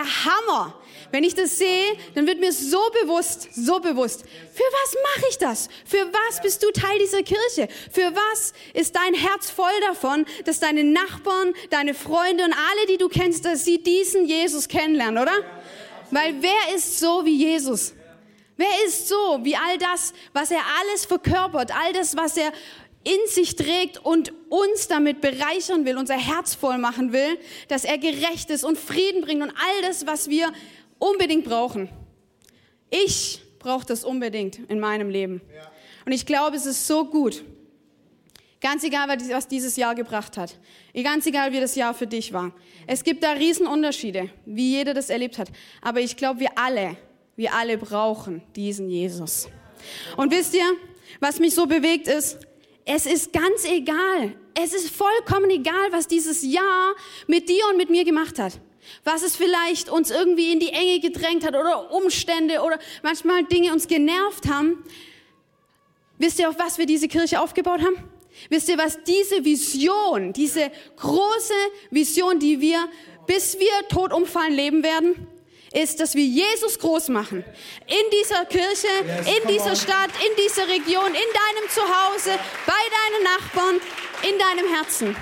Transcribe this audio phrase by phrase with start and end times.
[0.00, 0.74] der Hammer.
[1.12, 5.38] Wenn ich das sehe, dann wird mir so bewusst, so bewusst, für was mache ich
[5.38, 5.68] das?
[5.84, 7.68] Für was bist du Teil dieser Kirche?
[7.90, 12.96] Für was ist dein Herz voll davon, dass deine Nachbarn, deine Freunde und alle, die
[12.96, 15.34] du kennst, dass sie diesen Jesus kennenlernen, oder?
[16.12, 17.94] Weil wer ist so wie Jesus?
[18.56, 22.52] Wer ist so wie all das, was er alles verkörpert, all das, was er
[23.02, 27.98] in sich trägt und uns damit bereichern will, unser Herz voll machen will, dass er
[27.98, 30.52] gerecht ist und Frieden bringt und all das, was wir
[30.98, 31.88] unbedingt brauchen.
[32.90, 35.40] Ich brauche das unbedingt in meinem Leben.
[36.04, 37.42] Und ich glaube, es ist so gut.
[38.60, 40.54] Ganz egal, was dieses Jahr gebracht hat.
[41.02, 42.52] Ganz egal, wie das Jahr für dich war.
[42.86, 45.48] Es gibt da Riesenunterschiede, wie jeder das erlebt hat.
[45.80, 46.96] Aber ich glaube, wir alle,
[47.36, 49.48] wir alle brauchen diesen Jesus.
[50.16, 50.76] Und wisst ihr,
[51.20, 52.38] was mich so bewegt ist,
[52.92, 54.34] es ist ganz egal.
[54.54, 56.96] Es ist vollkommen egal, was dieses Jahr
[57.28, 58.54] mit dir und mit mir gemacht hat.
[59.04, 63.72] Was es vielleicht uns irgendwie in die Enge gedrängt hat oder Umstände oder manchmal Dinge
[63.72, 64.84] uns genervt haben.
[66.18, 67.94] Wisst ihr, auf was wir diese Kirche aufgebaut haben?
[68.48, 71.54] Wisst ihr, was diese Vision, diese große
[71.90, 72.88] Vision, die wir,
[73.28, 75.28] bis wir tot umfallen, leben werden?
[75.72, 77.44] Ist, dass wir Jesus groß machen.
[77.86, 78.88] In dieser Kirche,
[79.40, 83.80] in dieser Stadt, in dieser Region, in deinem Zuhause, bei deinen Nachbarn,
[84.28, 85.16] in deinem Herzen.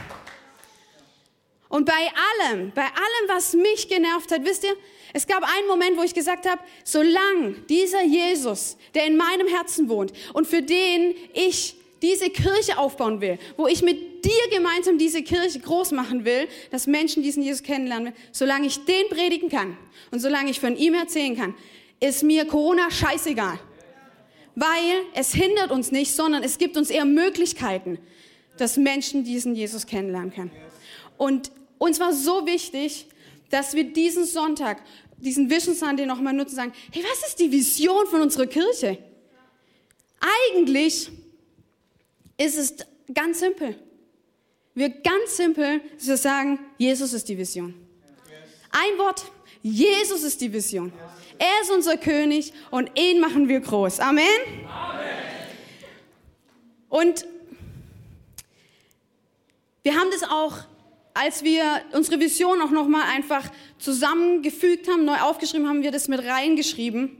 [1.68, 4.74] Und bei allem, bei allem, was mich genervt hat, wisst ihr,
[5.12, 9.88] es gab einen Moment, wo ich gesagt habe, solange dieser Jesus, der in meinem Herzen
[9.88, 15.22] wohnt und für den ich diese Kirche aufbauen will, wo ich mit dir gemeinsam diese
[15.22, 19.76] Kirche groß machen will, dass Menschen diesen Jesus kennenlernen will, solange ich den predigen kann
[20.10, 21.54] und solange ich von ihm erzählen kann,
[22.00, 23.58] ist mir Corona scheißegal.
[24.54, 27.98] Weil es hindert uns nicht, sondern es gibt uns eher Möglichkeiten,
[28.56, 30.50] dass Menschen diesen Jesus kennenlernen können.
[31.16, 33.06] Und uns war so wichtig,
[33.50, 34.82] dass wir diesen Sonntag,
[35.18, 38.98] diesen Vision Sunday nochmal nutzen und sagen, hey, was ist die Vision von unserer Kirche?
[40.50, 41.10] Eigentlich
[42.38, 42.74] ist es
[43.12, 43.76] ganz simpel.
[44.74, 47.74] Wir ganz simpel wir sagen, Jesus ist die Vision.
[48.70, 49.24] Ein Wort,
[49.62, 50.92] Jesus ist die Vision.
[51.38, 54.00] Er ist unser König und ihn machen wir groß.
[54.00, 54.24] Amen.
[56.88, 57.26] Und
[59.82, 60.58] wir haben das auch,
[61.14, 61.62] als wir
[61.92, 67.16] unsere Vision auch nochmal einfach zusammengefügt haben, neu aufgeschrieben haben, wir das mit reingeschrieben,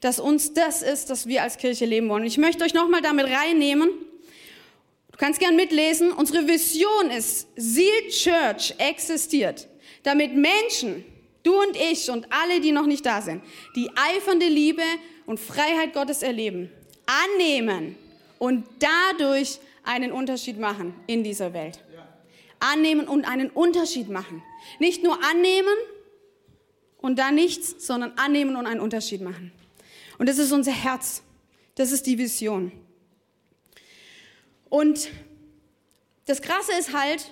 [0.00, 2.24] dass uns das ist, dass wir als Kirche leben wollen.
[2.24, 3.90] Ich möchte euch nochmal damit reinnehmen.
[5.12, 6.10] Du kannst gern mitlesen.
[6.12, 9.68] Unsere Vision ist, Seal Church existiert,
[10.02, 11.04] damit Menschen,
[11.42, 13.42] du und ich und alle, die noch nicht da sind,
[13.76, 14.82] die eifernde Liebe
[15.26, 16.70] und Freiheit Gottes erleben,
[17.06, 17.96] annehmen
[18.38, 21.80] und dadurch einen Unterschied machen in dieser Welt.
[22.60, 24.42] Annehmen und einen Unterschied machen.
[24.78, 25.74] Nicht nur annehmen
[26.98, 29.52] und dann nichts, sondern annehmen und einen Unterschied machen.
[30.18, 31.22] Und das ist unser Herz.
[31.74, 32.70] Das ist die Vision.
[34.72, 35.10] Und
[36.24, 37.30] das Krasse ist halt,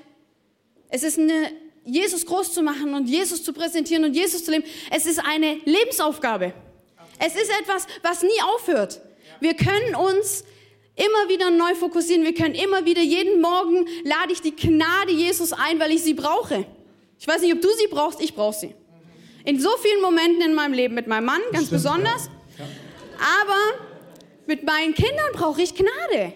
[0.90, 1.50] es ist eine,
[1.86, 4.64] Jesus groß zu machen und Jesus zu präsentieren und Jesus zu leben.
[4.90, 6.52] Es ist eine Lebensaufgabe.
[7.18, 9.00] Es ist etwas, was nie aufhört.
[9.40, 10.44] Wir können uns
[10.96, 12.24] immer wieder neu fokussieren.
[12.24, 16.12] Wir können immer wieder, jeden Morgen lade ich die Gnade Jesus ein, weil ich sie
[16.12, 16.66] brauche.
[17.18, 18.74] Ich weiß nicht, ob du sie brauchst, ich brauche sie.
[19.46, 22.66] In so vielen Momenten in meinem Leben, mit meinem Mann ganz Stimmt, besonders, Ja.
[23.42, 23.86] aber
[24.46, 26.34] mit meinen Kindern brauche ich Gnade.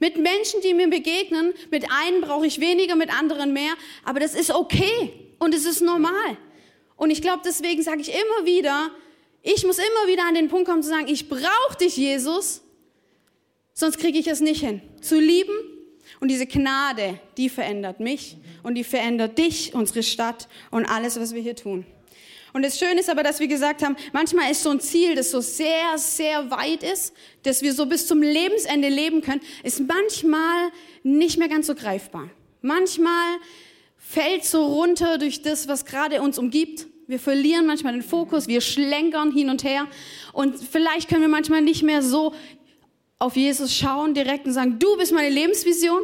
[0.00, 3.72] Mit Menschen, die mir begegnen, mit einen brauche ich weniger, mit anderen mehr,
[4.04, 6.36] aber das ist okay und es ist normal.
[6.96, 8.90] Und ich glaube, deswegen sage ich immer wieder,
[9.42, 12.62] ich muss immer wieder an den Punkt kommen zu sagen, ich brauche dich, Jesus,
[13.72, 14.82] sonst kriege ich es nicht hin.
[15.00, 15.54] Zu lieben
[16.20, 21.34] und diese Gnade, die verändert mich und die verändert dich, unsere Stadt und alles, was
[21.34, 21.86] wir hier tun.
[22.52, 25.30] Und das Schöne ist aber, dass wir gesagt haben, manchmal ist so ein Ziel, das
[25.30, 30.70] so sehr, sehr weit ist, dass wir so bis zum Lebensende leben können, ist manchmal
[31.02, 32.30] nicht mehr ganz so greifbar.
[32.62, 33.36] Manchmal
[33.96, 36.86] fällt so runter durch das, was gerade uns umgibt.
[37.06, 39.86] Wir verlieren manchmal den Fokus, wir schlenkern hin und her
[40.32, 42.34] und vielleicht können wir manchmal nicht mehr so
[43.18, 46.02] auf Jesus schauen direkt und sagen, du bist meine Lebensvision.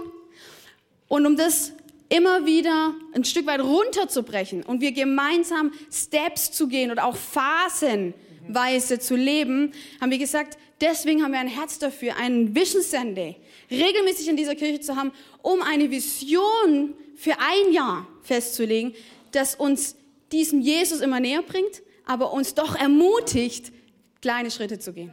[1.09, 1.73] Und um das
[2.09, 8.99] immer wieder ein Stück weit runterzubrechen und wir gemeinsam Steps zu gehen oder auch phasenweise
[8.99, 13.37] zu leben, haben wir gesagt, deswegen haben wir ein Herz dafür, einen Vision Sunday
[13.71, 15.13] regelmäßig in dieser Kirche zu haben,
[15.43, 18.95] um eine Vision für ein Jahr festzulegen,
[19.33, 19.97] das uns
[20.33, 23.73] diesem Jesus immer näher bringt, aber uns doch ermutigt,
[24.21, 25.13] kleine Schritte zu gehen.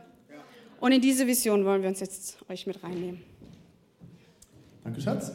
[0.80, 3.22] Und in diese Vision wollen wir uns jetzt euch mit reinnehmen.
[4.84, 5.32] Danke, Schatz.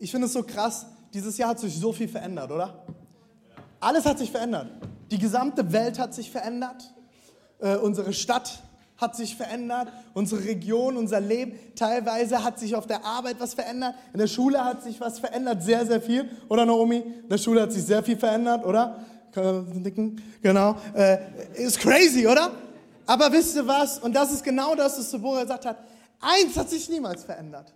[0.00, 2.82] Ich finde es so krass, dieses Jahr hat sich so viel verändert, oder?
[3.80, 4.68] Alles hat sich verändert.
[5.10, 6.94] Die gesamte Welt hat sich verändert.
[7.58, 8.62] Äh, unsere Stadt
[8.96, 11.52] hat sich verändert, unsere Region, unser Leben.
[11.76, 15.62] Teilweise hat sich auf der Arbeit was verändert, in der Schule hat sich was verändert,
[15.62, 16.28] sehr, sehr viel.
[16.48, 16.96] Oder Naomi?
[16.96, 19.04] In der Schule hat sich sehr viel verändert, oder?
[20.42, 20.76] Genau.
[20.94, 21.18] Äh,
[21.54, 22.50] ist crazy, oder?
[23.06, 23.98] Aber wisst ihr was?
[23.98, 25.76] Und das ist genau das, was Deborah gesagt hat.
[26.20, 27.72] Eins hat sich niemals verändert.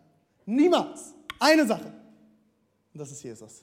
[0.46, 1.14] Niemals.
[1.38, 1.92] Eine Sache.
[2.94, 3.62] Und das ist Jesus.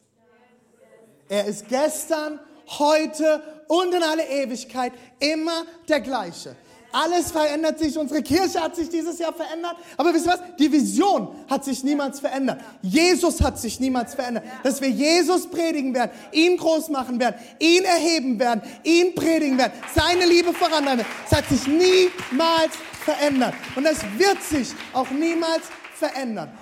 [1.29, 2.39] Er ist gestern,
[2.79, 6.55] heute und in alle Ewigkeit immer der gleiche.
[6.91, 7.97] Alles verändert sich.
[7.97, 9.77] Unsere Kirche hat sich dieses Jahr verändert.
[9.95, 10.41] Aber wisst ihr was?
[10.59, 12.59] Die Vision hat sich niemals verändert.
[12.81, 14.43] Jesus hat sich niemals verändert.
[14.63, 19.71] Dass wir Jesus predigen werden, ihn groß machen werden, ihn erheben werden, ihn predigen werden,
[19.95, 21.07] seine Liebe vorantreiben werden.
[21.25, 22.75] Es hat sich niemals
[23.05, 23.53] verändert.
[23.77, 25.80] Und es wird sich auch niemals verändern.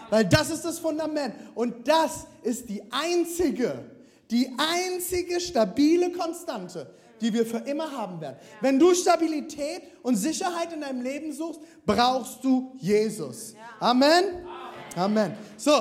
[0.10, 1.36] Weil das ist das Fundament.
[1.56, 3.86] Und das ist die einzige,
[4.32, 8.38] die einzige stabile Konstante, die wir für immer haben werden.
[8.62, 13.56] Wenn du Stabilität und Sicherheit in deinem Leben suchst, brauchst du Jesus.
[13.80, 14.46] Amen?
[14.96, 15.36] Amen.
[15.58, 15.72] So,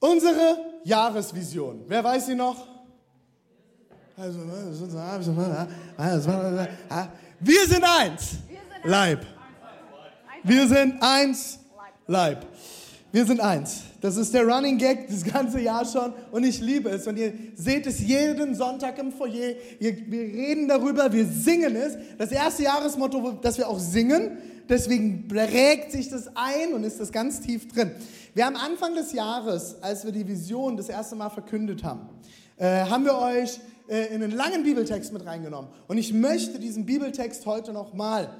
[0.00, 1.84] unsere Jahresvision.
[1.86, 2.76] Wer weiß sie noch?
[7.40, 8.36] Wir sind eins.
[8.84, 9.26] Leib.
[10.42, 11.58] Wir sind eins.
[12.06, 12.46] Leib.
[13.10, 13.82] Wir sind eins.
[14.00, 17.06] Das ist der Running Gag das ganze Jahr schon und ich liebe es.
[17.06, 19.54] Und ihr seht es jeden Sonntag im Foyer.
[19.80, 21.96] Wir reden darüber, wir singen es.
[22.18, 24.38] Das erste Jahresmotto, dass wir auch singen.
[24.68, 27.90] Deswegen prägt sich das ein und ist das ganz tief drin.
[28.34, 32.08] Wir haben Anfang des Jahres, als wir die Vision das erste Mal verkündet haben,
[32.56, 33.58] äh, haben wir euch
[33.88, 35.70] äh, in einen langen Bibeltext mit reingenommen.
[35.88, 38.30] Und ich möchte diesen Bibeltext heute nochmal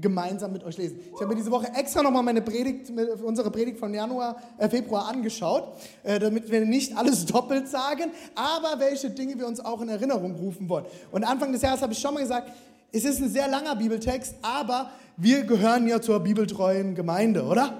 [0.00, 1.00] gemeinsam mit euch lesen.
[1.14, 2.90] Ich habe mir diese Woche extra nochmal meine Predigt,
[3.22, 5.68] unsere Predigt von Januar, äh, Februar angeschaut,
[6.02, 10.34] äh, damit wir nicht alles doppelt sagen, aber welche Dinge wir uns auch in Erinnerung
[10.34, 10.86] rufen wollen.
[11.10, 12.50] Und Anfang des Jahres habe ich schon mal gesagt,
[12.92, 17.78] es ist ein sehr langer Bibeltext, aber wir gehören ja zur bibeltreuen Gemeinde, oder?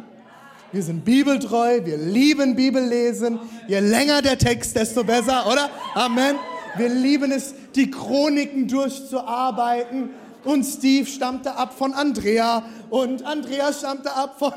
[0.73, 3.39] Wir sind bibeltreu, wir lieben Bibellesen.
[3.69, 5.69] Je länger der Text, desto besser, oder?
[5.95, 6.37] Amen.
[6.79, 10.11] Wir lieben es, die Chroniken durchzuarbeiten
[10.45, 14.53] und Steve stammte ab von Andrea und Andrea stammte ab von...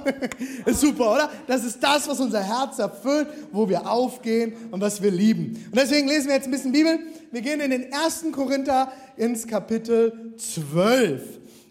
[0.66, 1.30] ist super, oder?
[1.48, 5.64] Das ist das, was unser Herz erfüllt, wo wir aufgehen und was wir lieben.
[5.72, 7.00] Und deswegen lesen wir jetzt ein bisschen Bibel.
[7.32, 8.26] Wir gehen in den 1.
[8.32, 11.22] Korinther ins Kapitel 12.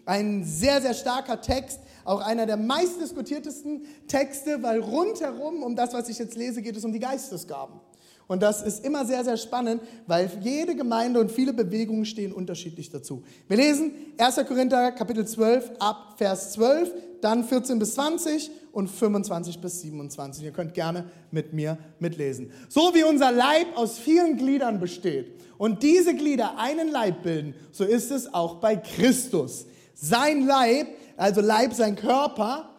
[0.05, 6.07] Ein sehr, sehr starker Text, auch einer der meistdiskutiertesten Texte, weil rundherum um das, was
[6.09, 7.79] ich jetzt lese, geht es um die Geistesgaben.
[8.27, 12.89] Und das ist immer sehr, sehr spannend, weil jede Gemeinde und viele Bewegungen stehen unterschiedlich
[12.89, 13.23] dazu.
[13.47, 14.35] Wir lesen 1.
[14.47, 16.91] Korinther Kapitel 12 ab Vers 12,
[17.21, 20.43] dann 14 bis 20 und 25 bis 27.
[20.43, 22.51] Ihr könnt gerne mit mir mitlesen.
[22.67, 27.83] So wie unser Leib aus vielen Gliedern besteht und diese Glieder einen Leib bilden, so
[27.83, 29.65] ist es auch bei Christus.
[29.93, 32.69] Sein Leib, also Leib, sein Körper,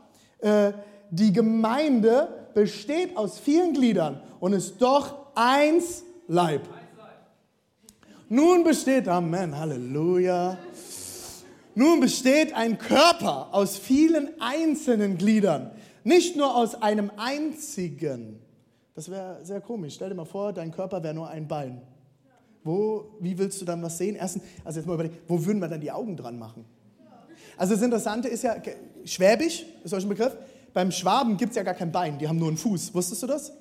[0.40, 0.72] äh,
[1.10, 6.62] die Gemeinde besteht aus vielen Gliedern und ist doch eins Leib.
[8.28, 10.58] Nun besteht, Amen, Halleluja.
[11.76, 15.70] Nun besteht ein Körper aus vielen einzelnen Gliedern,
[16.02, 18.40] nicht nur aus einem einzigen.
[18.94, 19.94] Das wäre sehr komisch.
[19.94, 21.82] Stell dir mal vor, dein Körper wäre nur ein Bein.
[22.64, 24.16] Wo, wie willst du dann was sehen?
[24.16, 26.64] Erstens, also jetzt mal überlegen, wo würden wir dann die Augen dran machen?
[27.56, 28.56] Also das Interessante ist ja,
[29.04, 30.36] Schwäbisch, ist euch ein Begriff?
[30.72, 32.92] Beim Schwaben gibt es ja gar kein Bein, die haben nur einen Fuß.
[32.94, 33.52] Wusstest du das?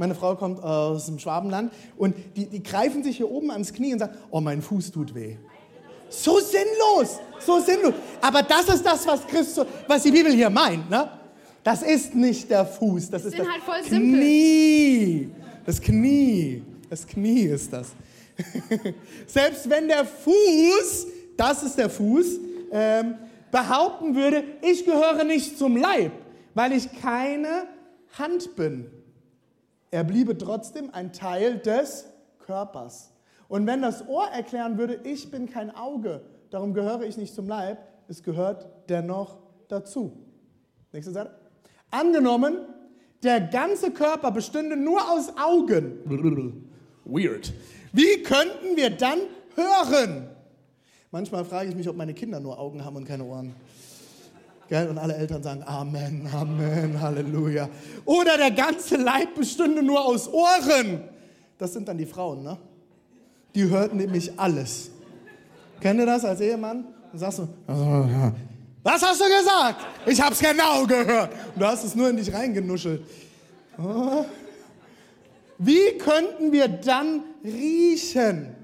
[0.00, 3.92] Meine Frau kommt aus dem Schwabenland und die, die greifen sich hier oben ans Knie
[3.92, 5.36] und sagen, oh, mein Fuß tut weh.
[6.08, 7.92] So sinnlos, so sinnlos.
[8.22, 10.88] Aber das ist das, was, Christus, was die Bibel hier meint.
[10.88, 11.06] Ne?
[11.62, 15.28] Das ist nicht der Fuß, das, das ist das halt Knie.
[15.66, 17.88] Das Knie, das Knie ist das.
[19.26, 22.40] Selbst wenn der Fuß, das ist der Fuß,
[22.72, 23.16] ähm,
[23.50, 26.12] behaupten würde, ich gehöre nicht zum Leib,
[26.54, 27.66] weil ich keine
[28.16, 28.86] Hand bin
[29.90, 32.06] er bliebe trotzdem ein Teil des
[32.38, 33.12] Körpers.
[33.48, 37.48] Und wenn das Ohr erklären würde, ich bin kein Auge, darum gehöre ich nicht zum
[37.48, 37.78] Leib,
[38.08, 40.12] es gehört dennoch dazu.
[40.92, 41.34] Nächste Seite.
[41.90, 42.58] Angenommen,
[43.22, 45.98] der ganze Körper bestünde nur aus Augen.
[47.04, 47.52] Weird.
[47.92, 49.18] Wie könnten wir dann
[49.56, 50.28] hören?
[51.10, 53.52] Manchmal frage ich mich, ob meine Kinder nur Augen haben und keine Ohren.
[54.70, 54.88] Gell?
[54.88, 57.68] Und alle Eltern sagen Amen, Amen, Halleluja.
[58.04, 61.02] Oder der ganze Leib bestünde nur aus Ohren.
[61.58, 62.56] Das sind dann die Frauen, ne?
[63.54, 64.92] Die hörten nämlich alles.
[65.80, 66.84] Kennt ihr das als Ehemann?
[67.10, 67.48] Dann sagst du,
[68.82, 69.84] was hast du gesagt?
[70.06, 71.32] Ich hab's genau gehört.
[71.54, 73.02] Und du hast es nur in dich reingenuschelt.
[75.58, 78.54] Wie könnten wir dann riechen?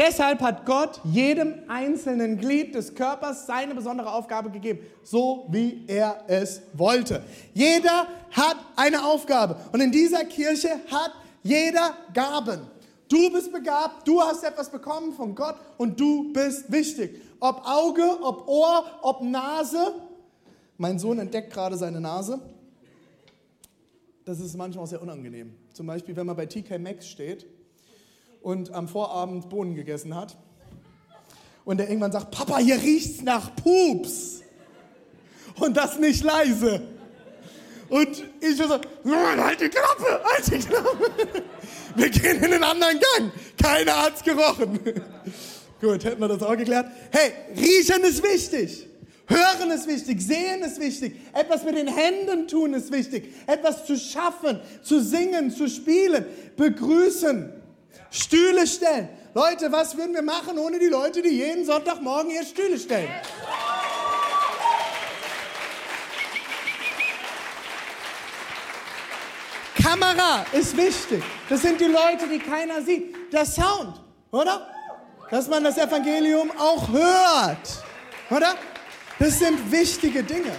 [0.00, 6.24] Deshalb hat Gott jedem einzelnen Glied des Körpers seine besondere Aufgabe gegeben, so wie er
[6.26, 7.22] es wollte.
[7.52, 12.62] Jeder hat eine Aufgabe und in dieser Kirche hat jeder Gaben.
[13.10, 17.20] Du bist begabt, du hast etwas bekommen von Gott und du bist wichtig.
[17.38, 19.96] Ob Auge, ob Ohr, ob Nase.
[20.78, 22.40] Mein Sohn entdeckt gerade seine Nase.
[24.24, 25.52] Das ist manchmal sehr unangenehm.
[25.74, 27.44] Zum Beispiel, wenn man bei TK Maxx steht
[28.42, 30.36] und am Vorabend Bohnen gegessen hat
[31.64, 34.40] und der irgendwann sagt, Papa, hier riecht's nach Pups.
[35.56, 36.82] Und das nicht leise.
[37.88, 41.10] Und ich so, halt die Klappe, halt die Klappe.
[41.96, 43.32] Wir gehen in den anderen Gang.
[43.60, 44.78] Keiner hat's gerochen.
[45.80, 46.86] Gut, hätten wir das auch geklärt.
[47.10, 48.86] Hey, riechen ist wichtig.
[49.26, 53.96] Hören ist wichtig, sehen ist wichtig, etwas mit den Händen tun ist wichtig, etwas zu
[53.96, 57.59] schaffen, zu singen, zu spielen, begrüßen.
[58.10, 59.08] Stühle stellen.
[59.34, 63.08] Leute, was würden wir machen ohne die Leute, die jeden Sonntagmorgen hier Stühle stellen?
[69.80, 71.22] Kamera ist wichtig.
[71.48, 73.32] Das sind die Leute, die keiner sieht.
[73.32, 74.66] Der Sound, oder?
[75.30, 77.84] Dass man das Evangelium auch hört,
[78.30, 78.56] oder?
[79.18, 80.52] Das sind wichtige Dinge.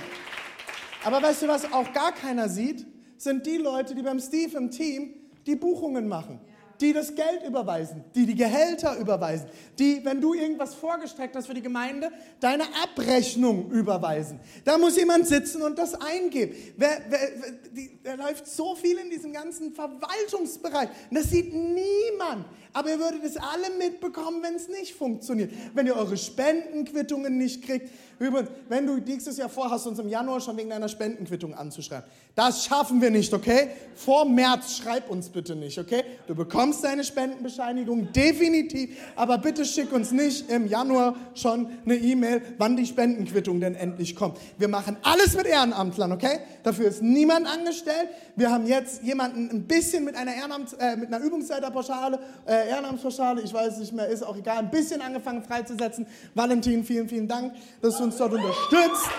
[1.04, 2.86] Aber weißt du, was auch gar keiner sieht?
[3.18, 5.14] Sind die Leute, die beim Steve im Team
[5.46, 6.40] die Buchungen machen
[6.82, 9.48] die das Geld überweisen, die die Gehälter überweisen,
[9.78, 14.40] die, wenn du irgendwas vorgestreckt hast für die Gemeinde, deine Abrechnung überweisen.
[14.66, 16.56] Da muss jemand sitzen und das eingeben.
[16.78, 17.20] Wer, wer,
[17.72, 20.90] die, da läuft so viel in diesem ganzen Verwaltungsbereich.
[21.10, 22.46] Und das sieht niemand.
[22.74, 25.52] Aber ihr würdet es alle mitbekommen, wenn es nicht funktioniert.
[25.74, 27.90] Wenn ihr eure Spendenquittungen nicht kriegt.
[28.20, 32.08] Übrigens, wenn du nächstes Jahr vorhast, uns im Januar schon wegen deiner Spendenquittung anzuschreiben.
[32.36, 33.70] Das schaffen wir nicht, okay?
[33.96, 36.04] Vor März schreib uns bitte nicht, okay?
[36.28, 42.42] Du bekommst deine Spendenbescheinigung definitiv, aber bitte schick uns nicht im Januar schon eine E-Mail,
[42.60, 44.38] wann die Spendenquittung denn endlich kommt.
[44.58, 46.40] Wir machen alles mit Ehrenamtlern, okay?
[46.64, 48.10] Dafür ist niemand angestellt.
[48.36, 53.42] Wir haben jetzt jemanden ein bisschen mit einer, Ehrenamt, äh, mit einer Übungsleiterpauschale, äh, Ehrenamtspauschale,
[53.42, 56.06] ich weiß nicht mehr, ist auch egal, ein bisschen angefangen freizusetzen.
[56.34, 59.10] Valentin, vielen, vielen Dank, dass du uns dort unterstützt.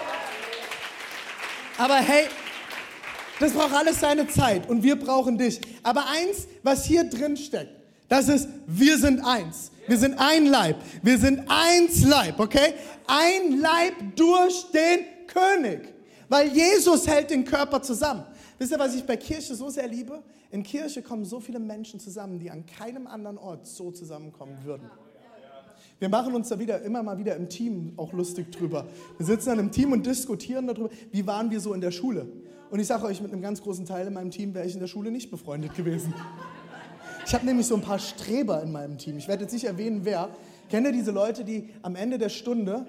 [1.78, 2.26] Aber hey,
[3.40, 5.61] das braucht alles seine Zeit und wir brauchen dich.
[5.82, 7.72] Aber eins, was hier drin steckt,
[8.08, 9.70] das ist, wir sind eins.
[9.88, 10.76] Wir sind ein Leib.
[11.02, 12.75] Wir sind eins Leib, okay?
[13.06, 15.88] Ein Leib durch den König.
[16.28, 18.25] Weil Jesus hält den Körper zusammen.
[18.58, 20.22] Wisst ihr, was ich bei Kirche so sehr liebe?
[20.52, 24.88] In Kirche kommen so viele Menschen zusammen, die an keinem anderen Ort so zusammenkommen würden.
[25.99, 28.87] Wir machen uns da wieder immer mal wieder im Team auch lustig drüber.
[29.16, 32.26] Wir sitzen dann im Team und diskutieren darüber, wie waren wir so in der Schule.
[32.71, 34.80] Und ich sage euch, mit einem ganz großen Teil in meinem Team wäre ich in
[34.80, 36.12] der Schule nicht befreundet gewesen.
[37.26, 39.16] Ich habe nämlich so ein paar Streber in meinem Team.
[39.16, 40.28] Ich werde jetzt nicht erwähnen, wer.
[40.68, 42.87] Kennt ihr diese Leute, die am Ende der Stunde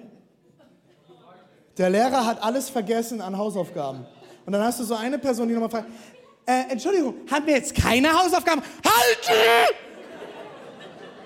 [1.78, 4.06] der Lehrer hat alles vergessen an Hausaufgaben.
[4.46, 5.88] Und dann hast du so eine Person, die nochmal fragt,
[6.46, 8.62] äh, Entschuldigung, haben wir jetzt keine Hausaufgaben?
[8.84, 9.74] Halt!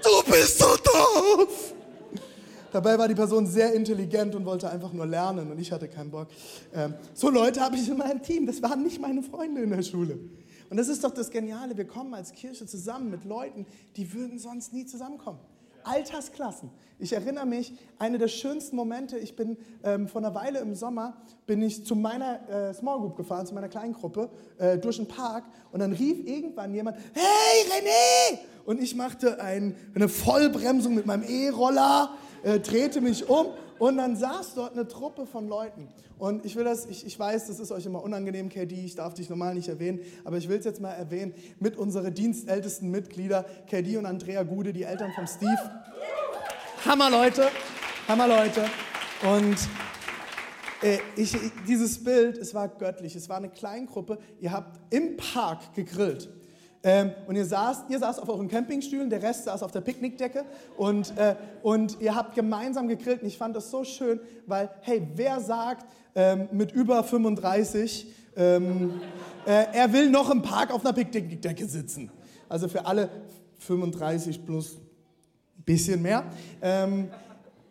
[0.03, 1.75] Du bist so doof!
[2.71, 6.11] Dabei war die Person sehr intelligent und wollte einfach nur lernen und ich hatte keinen
[6.11, 6.29] Bock.
[6.75, 9.83] Ähm, so Leute habe ich in meinem Team, das waren nicht meine Freunde in der
[9.83, 10.19] Schule.
[10.71, 14.39] Und das ist doch das Geniale, wir kommen als Kirche zusammen mit Leuten, die würden
[14.39, 15.41] sonst nie zusammenkommen.
[15.85, 16.71] Altersklassen.
[17.01, 21.17] Ich erinnere mich, eine der schönsten Momente, ich bin ähm, vor einer Weile im Sommer,
[21.47, 25.45] bin ich zu meiner äh, Small Group gefahren, zu meiner Kleingruppe, äh, durch den Park
[25.71, 28.39] und dann rief irgendwann jemand, hey René!
[28.67, 32.11] Und ich machte ein, eine Vollbremsung mit meinem E-Roller,
[32.43, 33.47] äh, drehte mich um
[33.79, 35.89] und dann saß dort eine Truppe von Leuten.
[36.19, 39.15] Und ich will das, ich, ich weiß, das ist euch immer unangenehm, KD, ich darf
[39.15, 43.45] dich normal nicht erwähnen, aber ich will es jetzt mal erwähnen, mit unseren dienstältesten Mitglieder,
[43.69, 45.59] KD und Andrea Gude, die Eltern von Steve.
[46.85, 47.49] Hammer Leute,
[48.09, 48.65] Hammer Leute.
[49.23, 49.57] Und
[50.83, 55.75] äh, ich, dieses Bild, es war göttlich, es war eine Kleingruppe, ihr habt im Park
[55.75, 56.29] gegrillt.
[56.85, 60.45] Ähm, und ihr saßt, ihr saßt auf euren Campingstühlen, der Rest saß auf der Picknickdecke
[60.77, 63.23] und, äh, und ihr habt gemeinsam gegrillt.
[63.23, 68.07] Und ich fand das so schön, weil, hey, wer sagt ähm, mit über 35,
[68.37, 69.01] ähm,
[69.45, 72.11] äh, er will noch im Park auf einer Picknickdecke sitzen?
[72.49, 73.09] Also für alle
[73.59, 76.25] 35 plus ein bisschen mehr.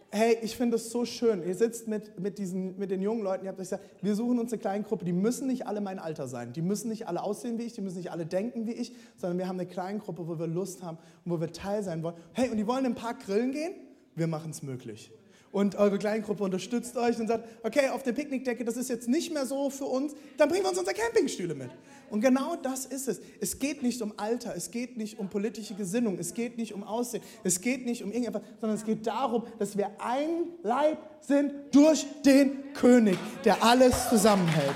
[0.09, 1.45] Hey, ich finde es so schön.
[1.45, 4.39] Ihr sitzt mit, mit, diesen, mit den jungen Leuten, ihr habt euch gesagt, wir suchen
[4.39, 7.21] uns eine kleine Gruppe, die müssen nicht alle mein Alter sein, die müssen nicht alle
[7.21, 9.99] aussehen wie ich, die müssen nicht alle denken wie ich, sondern wir haben eine kleine
[9.99, 12.15] Gruppe, wo wir Lust haben und wo wir Teil sein wollen.
[12.31, 13.73] Hey, und die wollen im Park grillen gehen?
[14.15, 15.11] Wir machen es möglich
[15.51, 19.33] und eure Kleingruppe unterstützt euch und sagt, okay, auf der Picknickdecke, das ist jetzt nicht
[19.33, 21.69] mehr so für uns, dann bringen wir uns unsere Campingstühle mit.
[22.09, 23.19] Und genau das ist es.
[23.41, 26.83] Es geht nicht um Alter, es geht nicht um politische Gesinnung, es geht nicht um
[26.83, 31.53] Aussehen, es geht nicht um irgendetwas, sondern es geht darum, dass wir ein Leib sind
[31.71, 34.75] durch den König, der alles zusammenhält.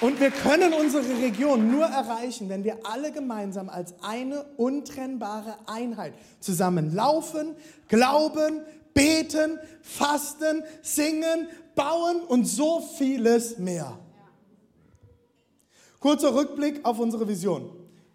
[0.00, 6.14] Und wir können unsere Region nur erreichen, wenn wir alle gemeinsam als eine untrennbare Einheit
[6.38, 7.56] zusammen laufen,
[7.88, 8.60] glauben,
[8.94, 13.98] beten, fasten, singen, bauen und so vieles mehr.
[16.00, 17.70] Kurzer Rückblick auf unsere Vision.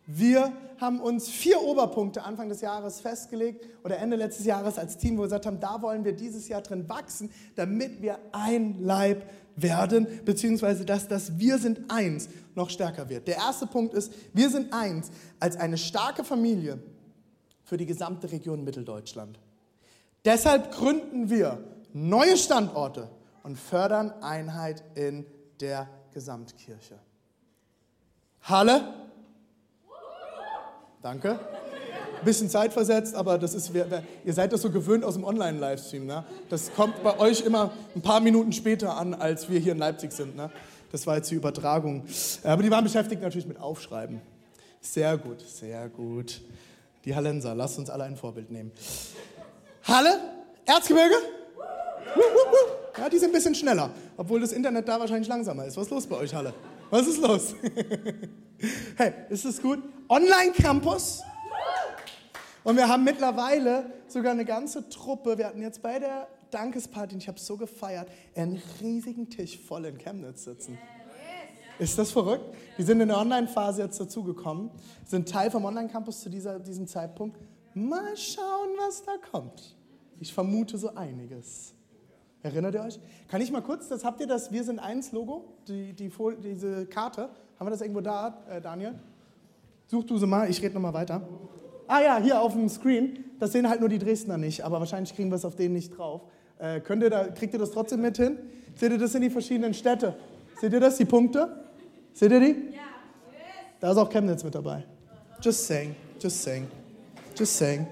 [0.06, 5.18] Wir haben uns vier Oberpunkte Anfang des Jahres festgelegt oder Ende letztes Jahres als Team,
[5.18, 9.30] wo wir gesagt haben, da wollen wir dieses Jahr drin wachsen, damit wir ein Leib
[9.56, 13.28] werden, beziehungsweise dass das Wir sind eins noch stärker wird.
[13.28, 15.10] Der erste Punkt ist, wir sind eins
[15.40, 16.80] als eine starke Familie
[17.64, 19.40] für die gesamte Region Mitteldeutschland.
[20.26, 21.64] Deshalb gründen wir
[21.94, 23.10] neue Standorte
[23.44, 25.26] und fördern Einheit in
[25.60, 27.00] der Gesamtkirche.
[28.44, 28.94] Halle?
[31.02, 31.40] Danke
[32.24, 36.06] bisschen zeitversetzt, aber das ist, ihr seid das so gewöhnt aus dem Online-Livestream.
[36.06, 36.24] Ne?
[36.50, 40.12] Das kommt bei euch immer ein paar Minuten später an, als wir hier in Leipzig
[40.12, 40.36] sind.
[40.36, 40.50] Ne?
[40.92, 42.04] Das war jetzt die Übertragung.
[42.44, 44.22] Aber die waren beschäftigt natürlich mit Aufschreiben.
[44.82, 46.42] Sehr gut, sehr gut.
[47.06, 48.72] Die Hallenser, lasst uns alle ein Vorbild nehmen.
[49.84, 50.20] Halle,
[50.66, 51.16] Erzgebirge?
[52.98, 55.76] Ja, die sind ein bisschen schneller, obwohl das Internet da wahrscheinlich langsamer ist.
[55.78, 56.54] Was ist los bei euch, Halle?
[56.94, 57.56] Was ist los?
[58.98, 59.80] hey, ist das gut?
[60.08, 61.24] Online-Campus?
[62.64, 65.36] Und wir haben mittlerweile sogar eine ganze Truppe.
[65.40, 69.98] Wir hatten jetzt bei der Dankesparty, ich habe so gefeiert, einen riesigen Tisch voll in
[69.98, 70.78] Chemnitz sitzen.
[71.80, 72.56] Ist das verrückt?
[72.78, 74.70] Die sind in der Online-Phase jetzt dazugekommen,
[75.04, 77.40] sind Teil vom Online-Campus zu dieser, diesem Zeitpunkt.
[77.74, 79.76] Mal schauen, was da kommt.
[80.20, 81.74] Ich vermute so einiges.
[82.44, 83.00] Erinnert ihr euch?
[83.30, 86.12] Kann ich mal kurz, das habt ihr das Wir sind eins Logo, die, die,
[86.44, 88.96] diese Karte, haben wir das irgendwo da, äh, Daniel?
[89.88, 91.22] Such du sie mal, ich rede nochmal weiter.
[91.88, 93.24] Ah ja, hier auf dem Screen.
[93.40, 95.98] Das sehen halt nur die Dresdner nicht, aber wahrscheinlich kriegen wir es auf denen nicht
[95.98, 96.22] drauf.
[96.60, 98.38] Äh, könnt ihr da, kriegt ihr das trotzdem mit hin?
[98.76, 100.16] Seht ihr, das sind die verschiedenen Städte.
[100.60, 101.64] Seht ihr das, die Punkte?
[102.14, 102.74] Seht ihr die?
[102.74, 102.82] Ja.
[103.80, 104.84] Da ist auch Chemnitz mit dabei.
[105.42, 106.68] Just saying, just saying,
[107.38, 107.88] just saying.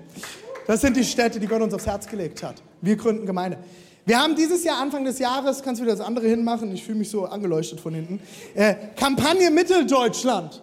[0.68, 2.62] Das sind die Städte, die Gott uns aufs Herz gelegt hat.
[2.82, 3.58] Wir gründen Gemeinde.
[4.06, 6.98] Wir haben dieses Jahr, Anfang des Jahres, kannst du wieder das andere hinmachen, ich fühle
[6.98, 8.20] mich so angeleuchtet von hinten,
[8.56, 10.62] äh, Kampagne Mitteldeutschland.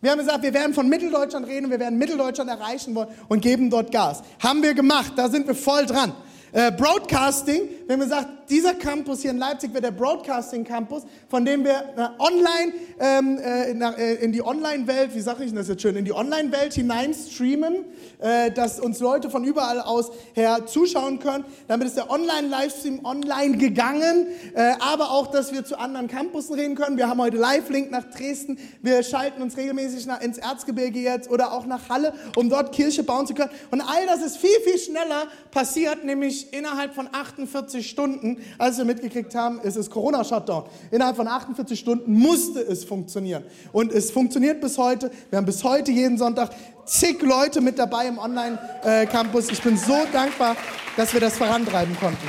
[0.00, 3.70] Wir haben gesagt, wir werden von Mitteldeutschland reden wir werden Mitteldeutschland erreichen wollen und geben
[3.70, 4.22] dort Gas.
[4.42, 6.12] Haben wir gemacht, da sind wir voll dran.
[6.52, 7.62] Äh, Broadcasting,
[8.00, 12.08] wir sagen, dieser Campus hier in Leipzig wird der Broadcasting Campus, von dem wir äh,
[12.18, 16.04] online ähm, äh, in, äh, in, die Online-Welt, wie sage ich das jetzt schön, in
[16.04, 17.84] die Online-Welt hinein streamen,
[18.18, 21.44] äh, dass uns Leute von überall aus her zuschauen können.
[21.68, 26.74] Damit ist der Online-Livestream online gegangen, äh, aber auch, dass wir zu anderen Campussen reden
[26.74, 26.96] können.
[26.96, 28.58] Wir haben heute Live-Link nach Dresden.
[28.82, 33.04] Wir schalten uns regelmäßig nach, ins Erzgebirge jetzt oder auch nach Halle, um dort Kirche
[33.04, 33.50] bauen zu können.
[33.70, 38.84] Und all das ist viel, viel schneller passiert, nämlich innerhalb von 48 Stunden als wir
[38.84, 40.64] mitgekriegt haben, es ist Corona-Shutdown.
[40.90, 43.44] Innerhalb von 48 Stunden musste es funktionieren.
[43.72, 45.10] Und es funktioniert bis heute.
[45.30, 46.50] Wir haben bis heute jeden Sonntag
[46.84, 49.50] zig Leute mit dabei im Online-Campus.
[49.50, 50.56] Ich bin so dankbar,
[50.96, 52.28] dass wir das vorantreiben konnten.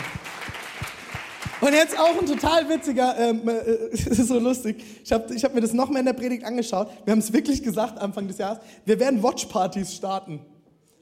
[1.62, 3.52] Und jetzt auch ein total witziger, ähm, äh,
[3.92, 6.44] es ist so lustig, ich habe ich hab mir das noch mal in der Predigt
[6.44, 6.90] angeschaut.
[7.06, 10.42] Wir haben es wirklich gesagt Anfang des Jahres, wir werden Watchpartys starten.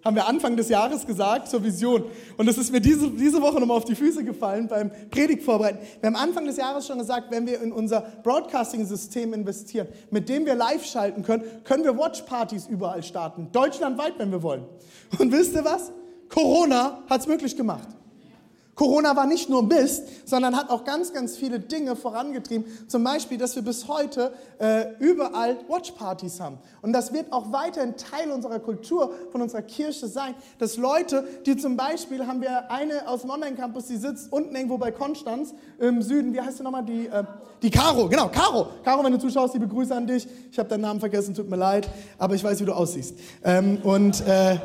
[0.04, 2.06] Haben wir Anfang des Jahres gesagt zur Vision.
[2.38, 5.80] Und es ist mir diese, diese Woche nochmal auf die Füße gefallen beim Predigtvorbereiten.
[6.00, 10.46] Wir haben Anfang des Jahres schon gesagt, wenn wir in unser Broadcasting-System investieren, mit dem
[10.46, 13.50] wir live schalten können, können wir Watchpartys überall starten.
[13.52, 14.64] Deutschlandweit, wenn wir wollen.
[15.18, 15.92] Und wisst ihr was?
[16.30, 17.90] Corona hat es möglich gemacht.
[18.80, 22.64] Corona war nicht nur Mist, sondern hat auch ganz, ganz viele Dinge vorangetrieben.
[22.88, 26.60] Zum Beispiel, dass wir bis heute äh, überall Watchpartys haben.
[26.82, 31.58] Und das wird auch weiterhin Teil unserer Kultur, von unserer Kirche sein, dass Leute, die
[31.58, 36.02] zum Beispiel, haben wir eine aus dem Online-Campus, die sitzt unten irgendwo bei Konstanz im
[36.02, 36.86] Süden, wie heißt sie nochmal?
[36.86, 37.26] Die, äh,
[37.62, 38.68] die Caro, genau, Caro.
[38.86, 40.26] Caro, wenn du zuschaust, die begrüße an dich.
[40.54, 43.14] Ich habe deinen Namen vergessen, tut mir leid, aber ich weiß, wie du aussiehst.
[43.44, 44.60] Ähm, und äh, äh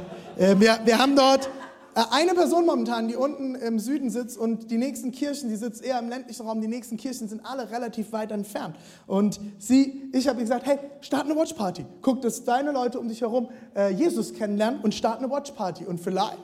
[0.61, 1.51] wir, wir haben dort
[1.95, 5.99] eine Person momentan, die unten im Süden sitzt und die nächsten Kirchen, die sitzt eher
[5.99, 8.77] im ländlichen Raum, die nächsten Kirchen sind alle relativ weit entfernt.
[9.07, 11.87] Und sie, ich habe gesagt, hey, start eine Watchparty.
[12.03, 15.85] Guck, dass deine Leute um dich herum äh, Jesus kennenlernen und start eine Watchparty.
[15.85, 16.39] Und vielleicht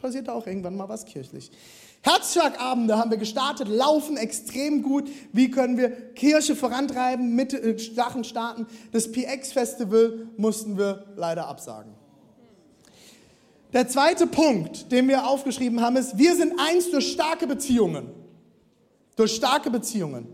[0.00, 1.50] passiert da auch irgendwann mal was kirchlich.
[2.02, 5.08] Herzschlagabende haben wir gestartet, laufen extrem gut.
[5.32, 8.66] Wie können wir Kirche vorantreiben, mit äh, Sachen starten?
[8.92, 11.93] Das PX-Festival mussten wir leider absagen.
[13.74, 18.08] Der zweite Punkt, den wir aufgeschrieben haben, ist, wir sind eins durch starke Beziehungen.
[19.16, 20.28] Durch starke Beziehungen.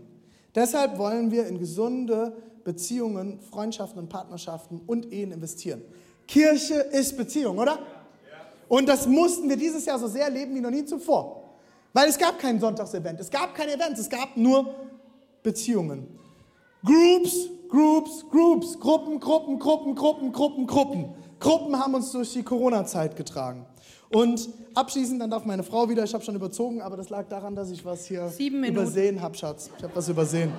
[0.53, 5.81] Deshalb wollen wir in gesunde Beziehungen, Freundschaften und Partnerschaften und Ehen investieren.
[6.27, 7.79] Kirche ist Beziehung, oder?
[8.67, 11.55] Und das mussten wir dieses Jahr so sehr leben wie noch nie zuvor.
[11.93, 14.73] Weil es gab kein Sonntagsevent, es gab keine Events, es gab nur
[15.41, 16.07] Beziehungen.
[16.85, 21.15] Groups, Groups, Groups, Gruppen, Gruppen, Gruppen, Gruppen, Gruppen, Gruppen.
[21.41, 23.65] Gruppen haben uns durch die Corona-Zeit getragen.
[24.11, 27.55] Und abschließend, dann darf meine Frau wieder, ich habe schon überzogen, aber das lag daran,
[27.55, 29.69] dass ich was hier übersehen habe, Schatz.
[29.77, 30.51] Ich habe was übersehen.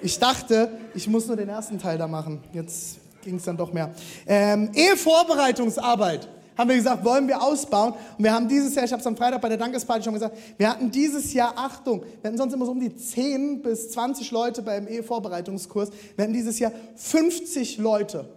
[0.00, 2.40] Ich dachte, ich muss nur den ersten Teil da machen.
[2.52, 3.92] Jetzt ging es dann doch mehr.
[4.26, 7.94] Ähm, Ehevorbereitungsarbeit haben wir gesagt, wollen wir ausbauen.
[8.16, 10.36] Und wir haben dieses Jahr, ich habe es am Freitag bei der Dankesparty schon gesagt,
[10.56, 14.30] wir hatten dieses Jahr, Achtung, wir hatten sonst immer so um die 10 bis 20
[14.30, 15.90] Leute beim Ehevorbereitungskurs.
[16.14, 18.28] Wir hatten dieses Jahr 50 Leute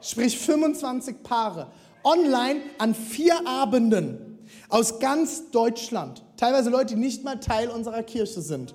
[0.00, 1.68] sprich 25 Paare,
[2.04, 6.24] online an vier Abenden aus ganz Deutschland.
[6.36, 8.74] Teilweise Leute, die nicht mal Teil unserer Kirche sind.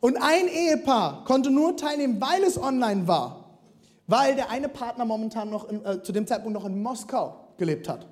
[0.00, 3.58] Und ein Ehepaar konnte nur teilnehmen, weil es online war,
[4.06, 7.88] weil der eine Partner momentan noch in, äh, zu dem Zeitpunkt noch in Moskau gelebt
[7.88, 8.06] hat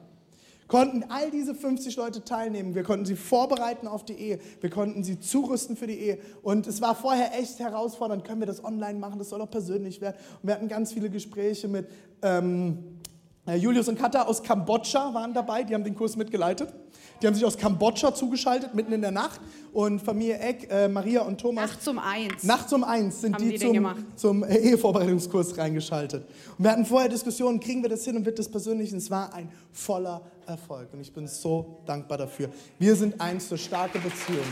[0.69, 2.75] konnten all diese 50 Leute teilnehmen.
[2.75, 4.39] Wir konnten sie vorbereiten auf die Ehe.
[4.61, 6.19] Wir konnten sie zurüsten für die Ehe.
[6.43, 8.25] Und es war vorher echt herausfordernd.
[8.25, 9.19] Können wir das online machen?
[9.19, 10.17] Das soll auch persönlich werden.
[10.43, 11.89] Und wir hatten ganz viele Gespräche mit
[12.23, 12.99] ähm,
[13.47, 15.65] äh, Julius und Katha aus Kambodscha waren dabei.
[15.65, 16.73] Die haben den Kurs mitgeleitet.
[17.21, 19.41] Die haben sich aus Kambodscha zugeschaltet, mitten in der Nacht.
[19.73, 21.71] Und Familie Eck, äh, Maria und Thomas.
[21.71, 22.45] Nachts um eins.
[22.45, 26.27] Nachts um eins sind die, die zum, zum Ehevorbereitungskurs reingeschaltet.
[26.59, 28.93] Und wir hatten vorher Diskussionen, kriegen wir das hin und wird das persönlich?
[28.93, 30.93] Und es war ein voller Erfolg.
[30.93, 32.51] Und ich bin so dankbar dafür.
[32.79, 34.47] Wir sind eins zur starke Beziehung.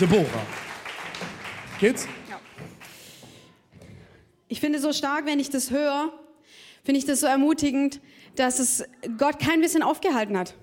[0.00, 0.46] Deborah.
[1.78, 2.06] Geht's?
[2.28, 2.40] Ja.
[4.48, 6.12] Ich finde so stark, wenn ich das höre,
[6.84, 8.00] finde ich das so ermutigend,
[8.34, 8.84] dass es
[9.16, 10.54] Gott kein bisschen aufgehalten hat,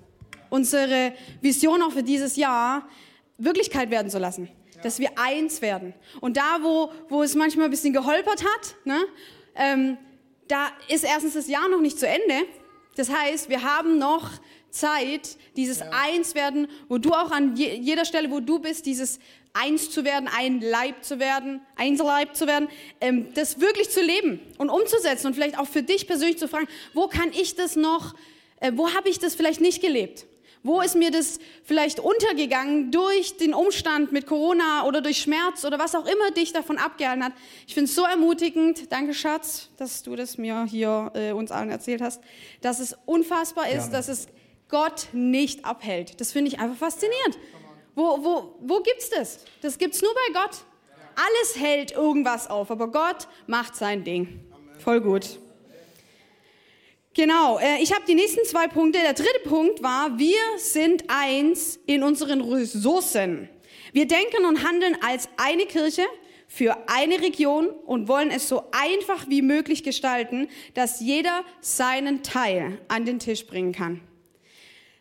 [0.50, 2.88] unsere Vision auch für dieses Jahr
[3.38, 4.48] Wirklichkeit werden zu lassen.
[4.74, 4.82] Ja.
[4.82, 5.94] Dass wir eins werden.
[6.20, 9.00] Und da, wo, wo es manchmal ein bisschen geholpert hat, ne,
[9.54, 9.98] ähm,
[10.48, 12.46] da ist erstens das Jahr noch nicht zu Ende.
[12.96, 14.30] Das heißt, wir haben noch
[14.70, 15.90] Zeit, dieses ja.
[15.90, 19.20] Einswerden, wo du auch an je, jeder Stelle, wo du bist, dieses
[19.52, 22.68] eins zu werden, ein Leib zu werden, Einzelleib zu werden,
[23.00, 26.68] ähm, das wirklich zu leben und umzusetzen und vielleicht auch für dich persönlich zu fragen,
[26.92, 28.14] wo kann ich das noch,
[28.60, 30.26] äh, wo habe ich das vielleicht nicht gelebt?
[30.66, 35.78] Wo ist mir das vielleicht untergegangen durch den Umstand mit Corona oder durch Schmerz oder
[35.78, 37.34] was auch immer dich davon abgehalten hat?
[37.68, 38.90] Ich finde es so ermutigend.
[38.90, 42.20] Danke, Schatz, dass du das mir hier äh, uns allen erzählt hast,
[42.62, 43.92] dass es unfassbar ist, Gerne.
[43.92, 44.26] dass es
[44.68, 46.20] Gott nicht abhält.
[46.20, 47.38] Das finde ich einfach faszinierend.
[47.94, 49.44] Wo, wo, wo gibt's das?
[49.62, 50.56] Das gibt's nur bei Gott.
[51.14, 54.40] Alles hält irgendwas auf, aber Gott macht sein Ding.
[54.80, 55.38] Voll gut.
[57.16, 58.98] Genau, äh, ich habe die nächsten zwei Punkte.
[58.98, 63.48] Der dritte Punkt war, wir sind eins in unseren Ressourcen.
[63.94, 66.02] Wir denken und handeln als eine Kirche
[66.46, 72.78] für eine Region und wollen es so einfach wie möglich gestalten, dass jeder seinen Teil
[72.88, 74.02] an den Tisch bringen kann.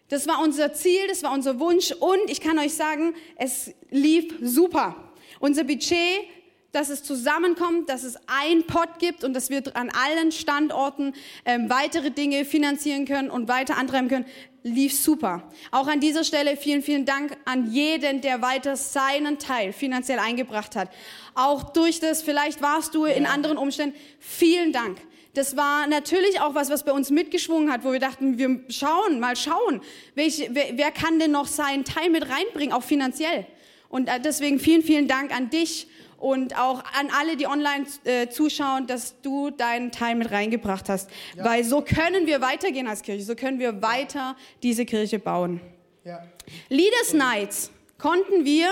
[0.07, 4.33] Das war unser Ziel, das war unser Wunsch und ich kann euch sagen, es lief
[4.41, 5.11] super.
[5.41, 6.29] Unser Budget,
[6.75, 11.13] dass es zusammenkommt, dass es ein Pot gibt und dass wir an allen Standorten
[11.45, 14.25] ähm, weitere Dinge finanzieren können und weiter antreiben können,
[14.63, 15.49] lief super.
[15.71, 20.75] Auch an dieser Stelle vielen, vielen Dank an jeden, der weiter seinen Teil finanziell eingebracht
[20.75, 20.89] hat.
[21.33, 24.97] Auch durch das, vielleicht warst du in anderen Umständen, vielen Dank
[25.35, 29.19] das war natürlich auch was, was bei uns mitgeschwungen hat, wo wir dachten, wir schauen,
[29.19, 29.81] mal schauen,
[30.15, 33.45] welche, wer, wer kann denn noch seinen Teil mit reinbringen, auch finanziell.
[33.89, 35.87] Und äh, deswegen vielen, vielen Dank an dich
[36.25, 41.07] und auch an alle, die online äh, zuschauen, dass du deinen Teil mit reingebracht hast.
[41.37, 41.45] Ja.
[41.45, 45.61] Weil so können wir weitergehen als Kirche, so können wir weiter diese Kirche bauen.
[46.03, 46.23] Ja.
[46.69, 48.69] Leaders Nights konnten wir,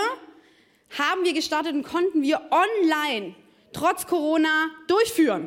[0.98, 3.36] haben wir gestartet und konnten wir online
[3.72, 5.46] trotz Corona durchführen.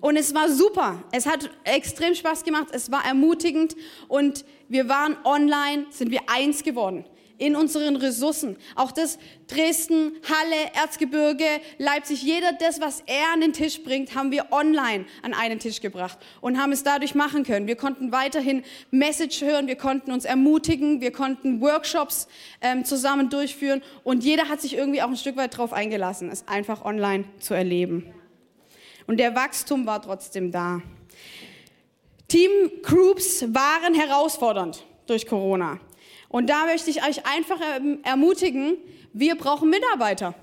[0.00, 1.04] Und es war super.
[1.12, 2.68] Es hat extrem Spaß gemacht.
[2.72, 3.76] Es war ermutigend.
[4.08, 7.04] Und wir waren online, sind wir eins geworden
[7.38, 8.56] in unseren Ressourcen.
[8.74, 11.44] Auch das Dresden, Halle, Erzgebirge,
[11.78, 15.80] Leipzig, jeder das, was er an den Tisch bringt, haben wir online an einen Tisch
[15.80, 17.66] gebracht und haben es dadurch machen können.
[17.66, 22.28] Wir konnten weiterhin Message hören, wir konnten uns ermutigen, wir konnten Workshops
[22.60, 26.46] ähm, zusammen durchführen und jeder hat sich irgendwie auch ein Stück weit darauf eingelassen, es
[26.48, 28.12] einfach online zu erleben.
[29.06, 30.80] Und der Wachstum war trotzdem da.
[32.28, 35.78] Teamgroups waren herausfordernd durch Corona.
[36.34, 38.76] Und da möchte ich euch einfach ähm, ermutigen,
[39.12, 40.34] wir brauchen Mitarbeiter.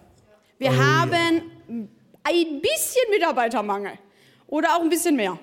[0.57, 1.83] Wir oh, haben ja.
[2.23, 3.99] ein bisschen Mitarbeitermangel
[4.47, 5.37] oder auch ein bisschen mehr.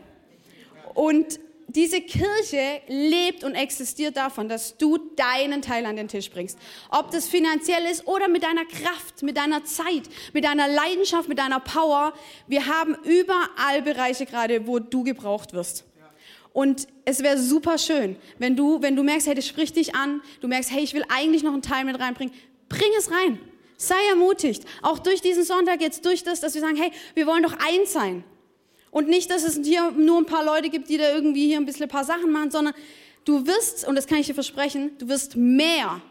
[0.94, 6.58] Und diese Kirche lebt und existiert davon, dass du deinen Teil an den Tisch bringst.
[6.88, 11.38] Ob das finanziell ist oder mit deiner Kraft, mit deiner Zeit, mit deiner Leidenschaft, mit
[11.38, 12.14] deiner Power.
[12.46, 15.84] Wir haben überall Bereiche gerade, wo du gebraucht wirst.
[16.58, 20.20] Und es wäre super schön, wenn du, wenn du merkst, hey, das spricht dich an,
[20.40, 22.34] du merkst, hey, ich will eigentlich noch einen Teil mit reinbringen,
[22.68, 23.38] bring es rein.
[23.76, 24.64] Sei ermutigt.
[24.82, 27.92] Auch durch diesen Sonntag jetzt, durch das, dass wir sagen, hey, wir wollen doch eins
[27.92, 28.24] sein.
[28.90, 31.64] Und nicht, dass es hier nur ein paar Leute gibt, die da irgendwie hier ein
[31.64, 32.74] bisschen ein paar Sachen machen, sondern
[33.24, 36.02] du wirst, und das kann ich dir versprechen, du wirst mehr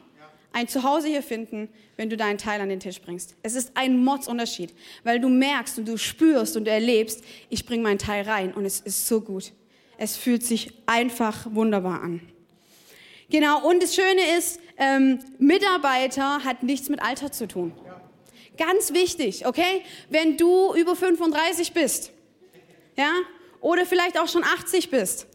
[0.54, 3.36] ein Zuhause hier finden, wenn du deinen Teil an den Tisch bringst.
[3.44, 7.84] Es ist ein Mordsunterschied, weil du merkst und du spürst und du erlebst, ich bringe
[7.84, 9.52] meinen Teil rein und es ist so gut.
[9.98, 12.22] Es fühlt sich einfach wunderbar an.
[13.30, 17.74] Genau, und das Schöne ist, ähm, Mitarbeiter hat nichts mit Alter zu tun.
[18.58, 19.84] Ganz wichtig, okay?
[20.10, 22.12] Wenn du über 35 bist,
[22.98, 23.12] ja,
[23.60, 25.28] oder vielleicht auch schon 80 bist,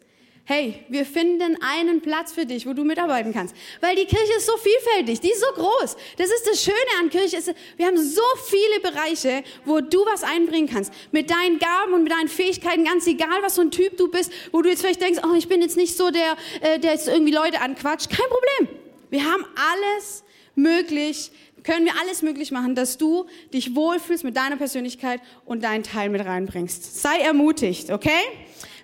[0.44, 3.55] hey, wir finden einen Platz für dich, wo du mitarbeiten kannst.
[3.81, 5.96] Weil die Kirche ist so vielfältig, die ist so groß.
[6.16, 7.38] Das ist das Schöne an Kirche.
[7.76, 10.92] wir haben so viele Bereiche, wo du was einbringen kannst.
[11.12, 14.33] Mit deinen Gaben und mit deinen Fähigkeiten, ganz egal, was so ein Typ du bist,
[14.50, 17.09] wo du jetzt vielleicht denkst, oh, ich bin jetzt nicht so der, äh, der jetzt
[17.09, 18.11] irgendwie Leute anquatscht.
[18.11, 18.81] Kein Problem.
[19.11, 20.24] Wir haben alles
[20.55, 21.31] möglich,
[21.62, 26.09] können wir alles möglich machen, dass du dich wohlfühlst mit deiner Persönlichkeit und deinen Teil
[26.09, 27.00] mit reinbringst.
[27.00, 28.20] Sei ermutigt, okay?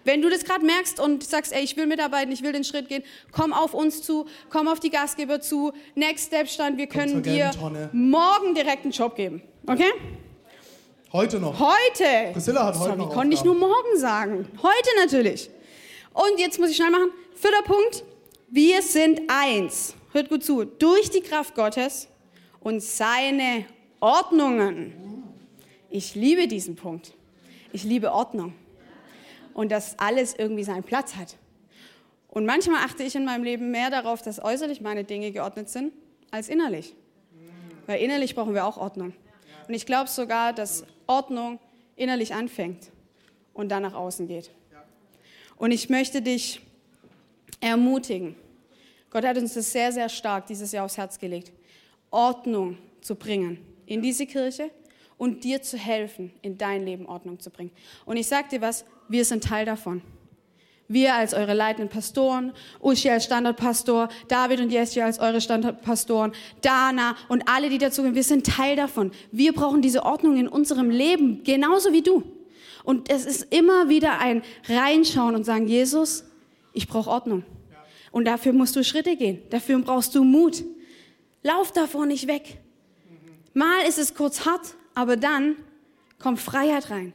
[0.05, 2.89] Wenn du das gerade merkst und sagst, ey, ich will mitarbeiten, ich will den Schritt
[2.89, 5.73] gehen, komm auf uns zu, komm auf die Gastgeber zu.
[5.95, 7.51] Next Step stand, wir können dir
[7.93, 9.43] morgen direkt einen Job geben.
[9.67, 9.93] Okay?
[11.13, 11.59] Heute noch.
[11.59, 12.33] Heute.
[12.33, 13.13] Priscilla hat heute Sorry, noch.
[13.13, 14.47] konnte ich nur morgen sagen.
[14.63, 15.51] Heute natürlich.
[16.13, 17.11] Und jetzt muss ich schnell machen.
[17.35, 18.05] Vierter Punkt.
[18.51, 19.95] Wir sind eins.
[20.13, 20.65] Hört gut zu.
[20.65, 22.09] Durch die Kraft Gottes
[22.61, 23.65] und seine
[24.01, 24.93] Ordnungen.
[25.91, 27.13] Ich liebe diesen Punkt.
[27.73, 28.55] Ich liebe Ordnung
[29.59, 31.35] und dass alles irgendwie seinen Platz hat.
[32.29, 35.93] Und manchmal achte ich in meinem Leben mehr darauf, dass äußerlich meine Dinge geordnet sind,
[36.31, 36.95] als innerlich.
[37.87, 39.15] Weil innerlich brauchen wir auch Ordnung.
[39.67, 41.59] Und ich glaube sogar, dass Ordnung
[41.97, 42.93] innerlich anfängt
[43.53, 44.53] und dann nach außen geht.
[45.57, 46.61] Und ich möchte dich
[47.59, 48.37] ermutigen.
[49.11, 51.51] Gott hat uns das sehr, sehr stark dieses Jahr aufs Herz gelegt.
[52.13, 54.71] Ordnung zu bringen in diese Kirche
[55.17, 57.73] und dir zu helfen, in dein Leben Ordnung zu bringen.
[58.07, 60.03] Und ich sage dir was, wir sind Teil davon.
[60.91, 67.15] Wir als eure leitenden Pastoren, Uschi als Standortpastor, David und Jessie als eure Standortpastoren, Dana
[67.29, 69.13] und alle, die dazugehören, wir sind Teil davon.
[69.31, 72.23] Wir brauchen diese Ordnung in unserem Leben, genauso wie du.
[72.85, 76.25] Und es ist immer wieder ein Reinschauen und sagen, Jesus,
[76.73, 77.45] ich brauche Ordnung.
[78.11, 79.43] Und dafür musst du Schritte gehen.
[79.51, 80.65] Dafür brauchst du Mut.
[81.43, 82.59] Lauf davor nicht weg.
[83.53, 85.57] Mal ist es kurz hart, aber dann
[86.19, 87.13] kommt Freiheit rein.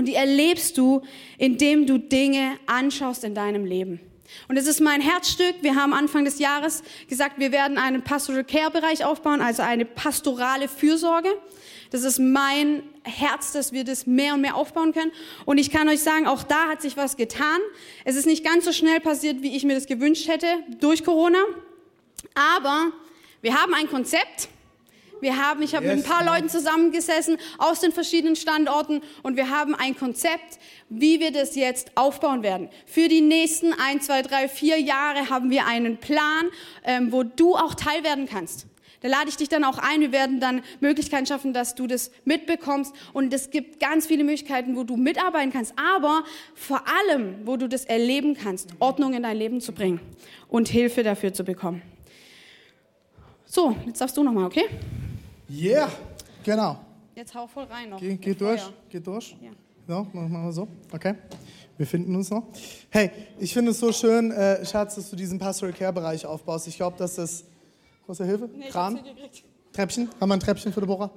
[0.00, 1.02] Und die erlebst du,
[1.36, 4.00] indem du Dinge anschaust in deinem Leben.
[4.48, 5.56] Und es ist mein Herzstück.
[5.60, 9.84] Wir haben Anfang des Jahres gesagt, wir werden einen Pastoral Care Bereich aufbauen, also eine
[9.84, 11.28] pastorale Fürsorge.
[11.90, 15.12] Das ist mein Herz, dass wir das mehr und mehr aufbauen können.
[15.44, 17.58] Und ich kann euch sagen, auch da hat sich was getan.
[18.06, 20.46] Es ist nicht ganz so schnell passiert, wie ich mir das gewünscht hätte
[20.80, 21.40] durch Corona.
[22.56, 22.90] Aber
[23.42, 24.48] wir haben ein Konzept
[25.20, 29.36] wir haben, ich habe yes, mit ein paar Leuten zusammengesessen aus den verschiedenen Standorten und
[29.36, 32.68] wir haben ein Konzept, wie wir das jetzt aufbauen werden.
[32.86, 36.46] Für die nächsten ein, zwei, drei, vier Jahre haben wir einen Plan,
[36.84, 38.66] ähm, wo du auch Teil werden kannst.
[39.00, 40.00] Da lade ich dich dann auch ein.
[40.00, 42.94] Wir werden dann Möglichkeiten schaffen, dass du das mitbekommst.
[43.14, 45.72] Und es gibt ganz viele Möglichkeiten, wo du mitarbeiten kannst.
[45.78, 46.22] Aber
[46.54, 50.00] vor allem, wo du das erleben kannst, Ordnung in dein Leben zu bringen
[50.48, 51.82] und Hilfe dafür zu bekommen.
[53.46, 54.66] So, jetzt darfst du nochmal, okay?
[55.50, 55.90] Yeah,
[56.44, 56.78] genau.
[57.16, 57.98] Jetzt hau voll rein noch.
[57.98, 59.36] Geh, geh durch, geh durch.
[59.40, 59.50] Ja.
[59.88, 60.68] So, machen wir so.
[60.92, 61.16] Okay.
[61.76, 62.44] Wir finden uns noch.
[62.88, 66.68] Hey, ich finde es so schön, äh, Schatz, dass du diesen Pastoral Care Bereich aufbaust.
[66.68, 67.44] Ich glaube, dass das.
[68.06, 68.48] Große Hilfe?
[68.56, 69.00] Nee, Kran?
[69.72, 70.08] Treppchen?
[70.20, 71.10] Haben wir ein Treppchen für Deborah?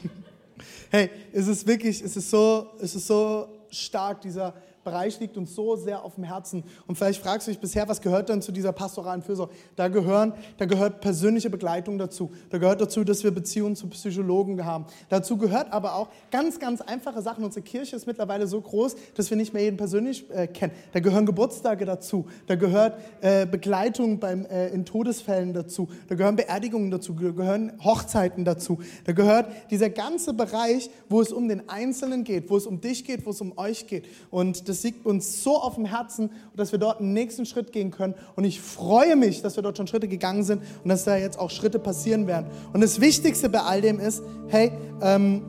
[0.90, 5.54] hey, es ist wirklich, es ist so, es ist so stark, dieser Bereich liegt uns
[5.54, 6.64] so sehr auf dem Herzen.
[6.86, 9.52] Und vielleicht fragst du dich bisher, was gehört denn zu dieser pastoralen Fürsorge?
[9.76, 12.30] Da, gehören, da gehört persönliche Begleitung dazu.
[12.48, 14.86] Da gehört dazu, dass wir Beziehungen zu Psychologen haben.
[15.10, 17.44] Dazu gehört aber auch ganz, ganz einfache Sachen.
[17.44, 20.72] Unsere Kirche ist mittlerweile so groß, dass wir nicht mehr jeden persönlich äh, kennen.
[20.92, 22.26] Da gehören Geburtstage dazu.
[22.46, 25.88] Da gehört äh, Begleitung beim, äh, in Todesfällen dazu.
[26.08, 27.12] Da gehören Beerdigungen dazu.
[27.12, 28.78] Da gehören Hochzeiten dazu.
[29.04, 33.04] Da gehört dieser ganze Bereich, wo es um den Einzelnen geht, wo es um dich
[33.04, 34.06] geht, wo es um euch geht.
[34.30, 37.90] Und das liegt uns so auf dem Herzen, dass wir dort einen nächsten Schritt gehen
[37.90, 38.14] können.
[38.36, 41.38] Und ich freue mich, dass wir dort schon Schritte gegangen sind und dass da jetzt
[41.38, 42.46] auch Schritte passieren werden.
[42.72, 45.42] Und das Wichtigste bei all dem ist, hey, ähm,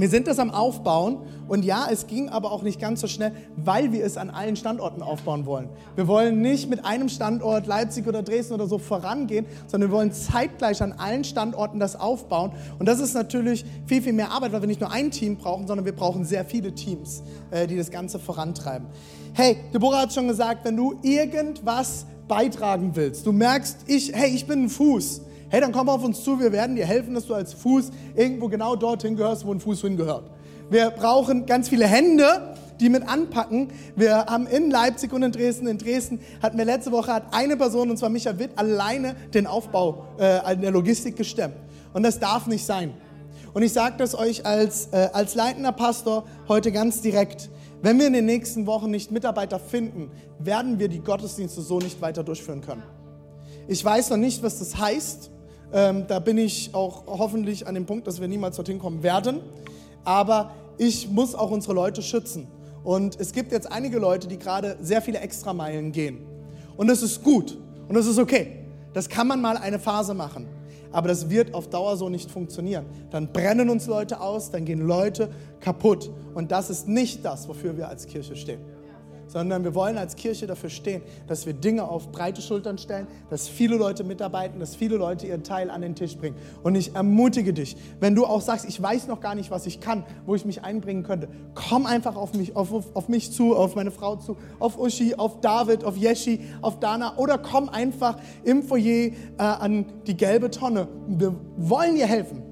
[0.00, 3.32] wir sind das am Aufbauen und ja, es ging aber auch nicht ganz so schnell,
[3.56, 5.68] weil wir es an allen Standorten aufbauen wollen.
[5.96, 10.12] Wir wollen nicht mit einem Standort Leipzig oder Dresden oder so vorangehen, sondern wir wollen
[10.12, 12.52] zeitgleich an allen Standorten das aufbauen.
[12.78, 15.66] Und das ist natürlich viel, viel mehr Arbeit, weil wir nicht nur ein Team brauchen,
[15.66, 18.86] sondern wir brauchen sehr viele Teams, äh, die das Ganze vorantreiben.
[19.32, 24.46] Hey, Deborah hat schon gesagt, wenn du irgendwas beitragen willst, du merkst, ich, hey, ich
[24.46, 27.34] bin ein Fuß hey, dann komm auf uns zu, wir werden dir helfen, dass du
[27.34, 30.30] als Fuß irgendwo genau dorthin gehörst, wo ein Fuß hingehört.
[30.70, 33.68] Wir brauchen ganz viele Hände, die mit anpacken.
[33.96, 37.56] Wir haben in Leipzig und in Dresden, in Dresden hatten wir letzte Woche hat eine
[37.56, 41.56] Person, und zwar Micha Witt, alleine den Aufbau äh, der Logistik gestemmt.
[41.92, 42.94] Und das darf nicht sein.
[43.52, 47.50] Und ich sage das euch als, äh, als leitender Pastor heute ganz direkt.
[47.82, 52.00] Wenn wir in den nächsten Wochen nicht Mitarbeiter finden, werden wir die Gottesdienste so nicht
[52.00, 52.82] weiter durchführen können.
[53.66, 55.30] Ich weiß noch nicht, was das heißt.
[55.72, 59.40] Ähm, da bin ich auch hoffentlich an dem Punkt, dass wir niemals dorthin kommen werden.
[60.04, 62.48] Aber ich muss auch unsere Leute schützen.
[62.82, 66.18] Und es gibt jetzt einige Leute, die gerade sehr viele Extrameilen gehen.
[66.76, 68.64] Und das ist gut und das ist okay.
[68.94, 70.46] Das kann man mal eine Phase machen.
[70.92, 72.86] Aber das wird auf Dauer so nicht funktionieren.
[73.10, 75.30] Dann brennen uns Leute aus, dann gehen Leute
[75.60, 76.10] kaputt.
[76.34, 78.60] Und das ist nicht das, wofür wir als Kirche stehen
[79.30, 83.48] sondern wir wollen als Kirche dafür stehen, dass wir Dinge auf breite Schultern stellen, dass
[83.48, 86.36] viele Leute mitarbeiten, dass viele Leute ihren Teil an den Tisch bringen.
[86.62, 89.80] Und ich ermutige dich, wenn du auch sagst, ich weiß noch gar nicht, was ich
[89.80, 93.54] kann, wo ich mich einbringen könnte, komm einfach auf mich, auf, auf, auf mich zu,
[93.54, 98.16] auf meine Frau zu, auf Uschi, auf David, auf Yeshi, auf Dana oder komm einfach
[98.44, 100.88] im Foyer äh, an die gelbe Tonne.
[101.06, 102.42] Wir wollen dir helfen,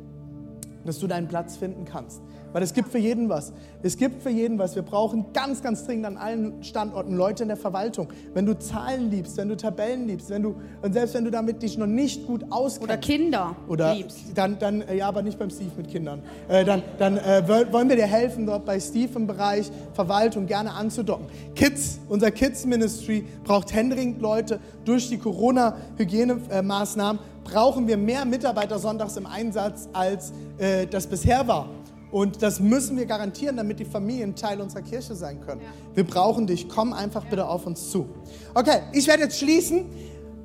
[0.85, 2.23] dass du deinen Platz finden kannst.
[2.53, 3.53] Weil es gibt für jeden was.
[3.83, 4.75] Es gibt für jeden was.
[4.75, 8.09] Wir brauchen ganz, ganz dringend an allen Standorten Leute in der Verwaltung.
[8.35, 11.63] Wenn du Zahlen liebst, wenn du Tabellen liebst, wenn du, und selbst wenn du damit
[11.63, 12.83] dich noch nicht gut auskennst.
[12.83, 14.19] Oder Kinder oder liebst.
[14.35, 16.23] Dann, dann, äh, ja, aber nicht beim Steve mit Kindern.
[16.49, 20.73] Äh, dann dann äh, wollen wir dir helfen, dort bei Steve im Bereich Verwaltung gerne
[20.73, 21.27] anzudocken.
[21.55, 24.61] Kids, unser Kids Ministry braucht händeringend Leute.
[24.85, 31.69] Durch die Corona-Hygienemaßnahmen brauchen wir mehr Mitarbeiter sonntags im Einsatz, als äh, das bisher war.
[32.11, 35.61] Und das müssen wir garantieren, damit die Familien Teil unserer Kirche sein können.
[35.61, 35.69] Ja.
[35.95, 36.69] Wir brauchen dich.
[36.69, 38.09] Komm einfach bitte auf uns zu.
[38.55, 39.87] Okay, ich werde jetzt schließen.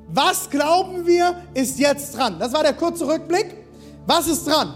[0.08, 2.38] Was glauben wir ist jetzt dran?
[2.38, 3.56] Das war der kurze Rückblick.
[4.06, 4.74] Was ist dran?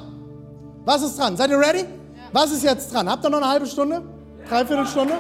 [0.85, 1.37] Was ist dran?
[1.37, 1.81] Seid ihr ready?
[1.81, 1.87] Ja.
[2.33, 3.09] Was ist jetzt dran?
[3.09, 4.03] Habt ihr noch eine halbe Stunde?
[4.48, 5.14] Dreiviertel Stunde?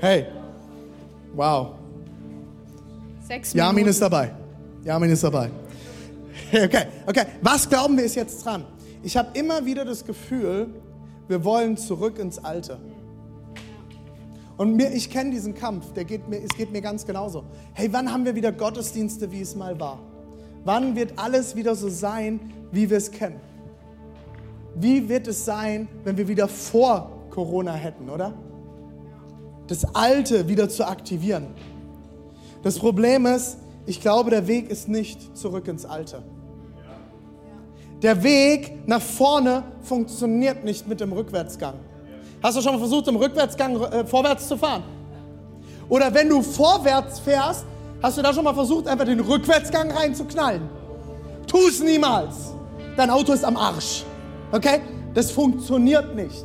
[0.00, 0.26] Hey.
[1.34, 1.74] Wow.
[3.28, 3.68] Sechs Minuten.
[3.68, 4.34] Jamin ist dabei.
[4.84, 5.50] Jamin ist dabei.
[6.52, 7.24] Okay, okay.
[7.40, 8.64] Was glauben wir ist jetzt dran?
[9.02, 10.68] Ich habe immer wieder das Gefühl,
[11.28, 12.78] wir wollen zurück ins Alte.
[14.56, 17.44] Und mir, ich kenne diesen Kampf, der geht mir, es geht mir ganz genauso.
[17.72, 19.98] Hey, wann haben wir wieder Gottesdienste, wie es mal war?
[20.64, 23.40] Wann wird alles wieder so sein, wie wir es kennen?
[24.76, 28.34] Wie wird es sein, wenn wir wieder vor Corona hätten, oder?
[29.66, 31.46] Das Alte wieder zu aktivieren.
[32.62, 36.22] Das Problem ist, ich glaube, der Weg ist nicht zurück ins Alte.
[38.02, 41.74] Der Weg nach vorne funktioniert nicht mit dem Rückwärtsgang.
[42.42, 44.82] Hast du schon mal versucht, im Rückwärtsgang äh, vorwärts zu fahren?
[45.88, 47.64] Oder wenn du vorwärts fährst,
[48.02, 50.68] hast du da schon mal versucht, einfach den Rückwärtsgang reinzuknallen?
[51.46, 52.52] Tu es niemals.
[52.96, 54.04] Dein Auto ist am Arsch.
[54.50, 54.80] Okay?
[55.14, 56.44] Das funktioniert nicht.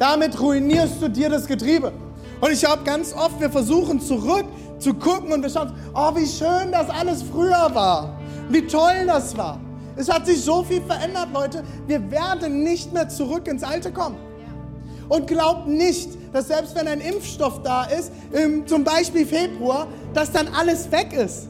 [0.00, 1.92] Damit ruinierst du dir das Getriebe.
[2.40, 4.46] Und ich habe ganz oft, wir versuchen zurück
[4.80, 8.18] zu gucken und wir schauen, oh, wie schön das alles früher war.
[8.48, 9.60] Wie toll das war.
[9.96, 11.62] Es hat sich so viel verändert, Leute.
[11.86, 14.16] Wir werden nicht mehr zurück ins Alte kommen.
[15.08, 20.32] Und glaubt nicht, dass selbst wenn ein Impfstoff da ist, im, zum Beispiel Februar, dass
[20.32, 21.48] dann alles weg ist.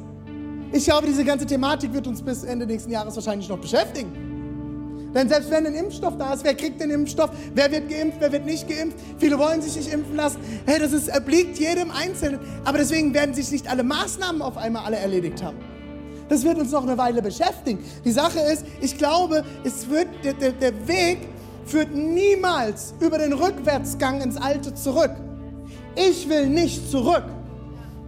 [0.72, 4.32] Ich glaube, diese ganze Thematik wird uns bis Ende nächsten Jahres wahrscheinlich noch beschäftigen.
[5.14, 7.30] Denn selbst wenn ein Impfstoff da ist, wer kriegt den Impfstoff?
[7.54, 8.16] Wer wird geimpft?
[8.20, 8.96] Wer wird nicht geimpft?
[9.18, 10.38] Viele wollen sich nicht impfen lassen.
[10.66, 12.40] Hey, das ist, obliegt jedem Einzelnen.
[12.64, 15.58] Aber deswegen werden sich nicht alle Maßnahmen auf einmal alle erledigt haben.
[16.28, 17.78] Das wird uns noch eine Weile beschäftigen.
[18.04, 21.28] Die Sache ist, ich glaube, es wird, der, der, der Weg
[21.64, 25.12] führt niemals über den Rückwärtsgang ins Alte zurück.
[25.94, 27.24] Ich will nicht zurück.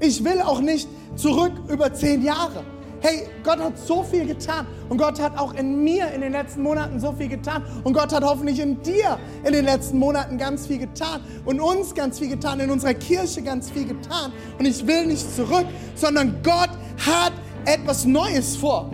[0.00, 2.64] Ich will auch nicht zurück über zehn Jahre.
[3.00, 6.62] Hey, Gott hat so viel getan und Gott hat auch in mir in den letzten
[6.62, 10.66] Monaten so viel getan und Gott hat hoffentlich in dir in den letzten Monaten ganz
[10.66, 14.86] viel getan und uns ganz viel getan, in unserer Kirche ganz viel getan und ich
[14.86, 16.70] will nicht zurück, sondern Gott
[17.06, 17.34] hat
[17.66, 18.90] etwas Neues vor.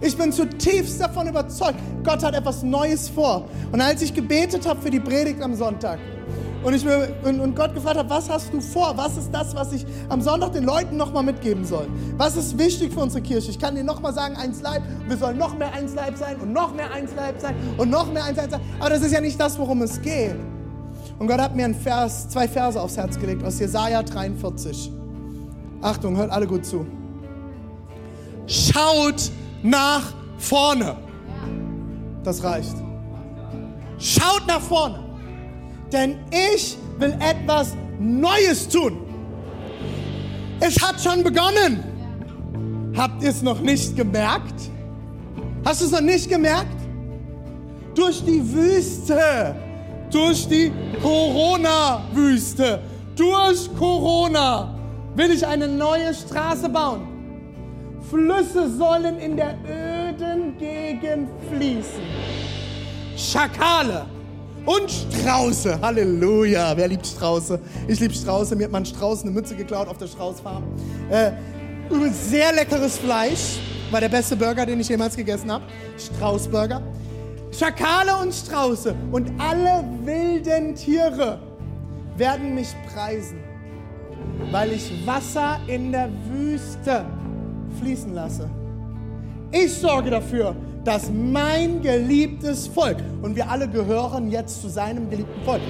[0.00, 3.44] Ich bin zutiefst davon überzeugt, Gott hat etwas Neues vor.
[3.72, 5.98] Und als ich gebetet habe für die Predigt am Sonntag
[6.62, 6.84] und ich
[7.24, 8.92] und Gott gefragt habe, was hast du vor?
[8.96, 11.88] Was ist das, was ich am Sonntag den Leuten nochmal mitgeben soll?
[12.16, 13.50] Was ist wichtig für unsere Kirche?
[13.50, 16.52] Ich kann dir nochmal sagen, eins Leib, wir sollen noch mehr eins Leib sein und
[16.52, 18.60] noch mehr eins Leib sein und noch mehr eins Leib sein.
[18.78, 20.36] Aber das ist ja nicht das, worum es geht.
[21.18, 24.92] Und Gott hat mir einen Vers, zwei Verse aufs Herz gelegt aus Jesaja 43.
[25.82, 26.86] Achtung, hört alle gut zu.
[28.48, 29.30] Schaut
[29.62, 30.96] nach vorne.
[32.24, 32.74] Das reicht.
[33.98, 35.00] Schaut nach vorne.
[35.92, 38.96] Denn ich will etwas Neues tun.
[40.60, 41.84] Es hat schon begonnen.
[42.96, 44.70] Habt ihr es noch nicht gemerkt?
[45.64, 46.76] Hast du es noch nicht gemerkt?
[47.94, 49.54] Durch die Wüste,
[50.10, 50.72] durch die
[51.02, 52.80] Corona-Wüste,
[53.14, 54.74] durch Corona
[55.14, 57.07] will ich eine neue Straße bauen.
[58.10, 62.02] Flüsse sollen in der öden Gegend fließen.
[63.16, 64.06] Schakale
[64.64, 65.80] und Strauße.
[65.80, 66.76] Halleluja.
[66.76, 67.58] Wer liebt Strauße?
[67.86, 68.56] Ich liebe Strauße.
[68.56, 70.62] Mir hat man Strauß eine Mütze geklaut auf der Straußfarm.
[71.10, 71.32] Äh,
[72.10, 73.58] sehr leckeres Fleisch.
[73.90, 75.64] War der beste Burger, den ich jemals gegessen habe.
[75.96, 76.82] Straußburger.
[77.50, 81.40] Schakale und Strauße und alle wilden Tiere
[82.16, 83.38] werden mich preisen,
[84.50, 87.06] weil ich Wasser in der Wüste
[87.80, 88.48] fließen lasse.
[89.50, 90.54] Ich sorge dafür,
[90.84, 95.60] dass mein geliebtes Volk, und wir alle gehören jetzt zu seinem geliebten Volk,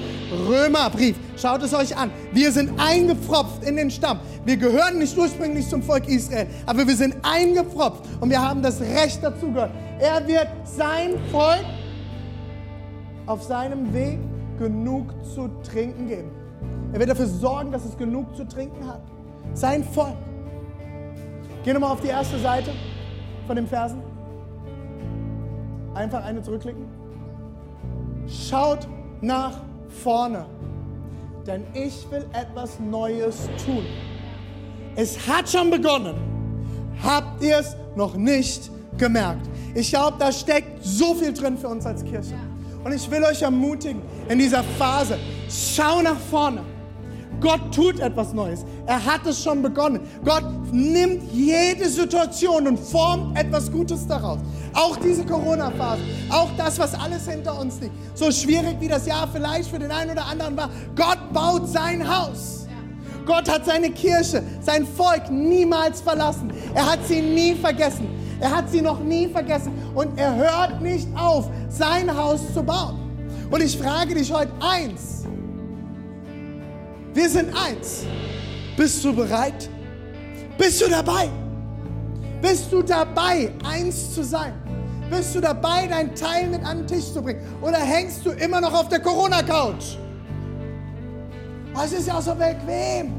[0.47, 4.19] Römerbrief, schaut es euch an, wir sind eingepfropft in den Stamm.
[4.45, 8.79] Wir gehören nicht ursprünglich zum Volk Israel, aber wir sind eingepfropft und wir haben das
[8.79, 9.71] Recht dazu gehört.
[9.99, 11.65] Er wird sein Volk
[13.25, 14.19] auf seinem Weg
[14.57, 16.31] genug zu trinken geben.
[16.93, 19.01] Er wird dafür sorgen, dass es genug zu trinken hat.
[19.53, 20.15] Sein Volk.
[21.63, 22.71] Geh nochmal auf die erste Seite
[23.45, 24.01] von den Versen.
[25.93, 26.85] Einfach eine zurückklicken.
[28.27, 28.87] Schaut
[29.21, 29.61] nach
[30.03, 30.45] vorne,
[31.45, 33.83] denn ich will etwas Neues tun.
[34.95, 36.15] Es hat schon begonnen.
[37.03, 39.49] Habt ihr es noch nicht gemerkt?
[39.73, 42.35] Ich glaube, da steckt so viel drin für uns als Kirche.
[42.83, 45.17] Und ich will euch ermutigen in dieser Phase,
[45.49, 46.61] schau nach vorne.
[47.41, 48.65] Gott tut etwas Neues.
[48.85, 50.01] Er hat es schon begonnen.
[50.23, 54.39] Gott nimmt jede Situation und formt etwas Gutes daraus.
[54.73, 57.93] Auch diese Corona-Phase, auch das, was alles hinter uns liegt.
[58.15, 60.69] So schwierig wie das Jahr vielleicht für den einen oder anderen war.
[60.95, 62.67] Gott baut sein Haus.
[63.25, 66.51] Gott hat seine Kirche, sein Volk niemals verlassen.
[66.73, 68.07] Er hat sie nie vergessen.
[68.39, 69.71] Er hat sie noch nie vergessen.
[69.93, 72.97] Und er hört nicht auf, sein Haus zu bauen.
[73.51, 75.25] Und ich frage dich heute eins.
[77.19, 78.05] Wir sind eins.
[78.77, 79.69] Bist du bereit?
[80.57, 81.27] Bist du dabei?
[82.41, 84.53] Bist du dabei, eins zu sein?
[85.11, 87.41] Bist du dabei, dein Teil mit an den Tisch zu bringen?
[87.61, 89.97] Oder hängst du immer noch auf der Corona-Couch?
[91.83, 93.11] Es ist ja auch so bequem.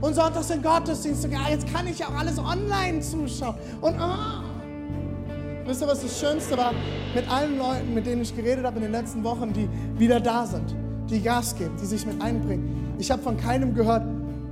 [0.00, 1.26] Und sonntags sind Gottesdienste.
[1.26, 3.56] Ja, jetzt kann ich ja auch alles online zuschauen.
[3.80, 5.66] Und oh.
[5.66, 6.72] wisst ihr, was das Schönste war?
[7.16, 10.46] Mit allen Leuten, mit denen ich geredet habe in den letzten Wochen, die wieder da
[10.46, 10.72] sind,
[11.10, 12.79] die Gas geben, die sich mit einbringen.
[13.00, 14.02] Ich habe von keinem gehört,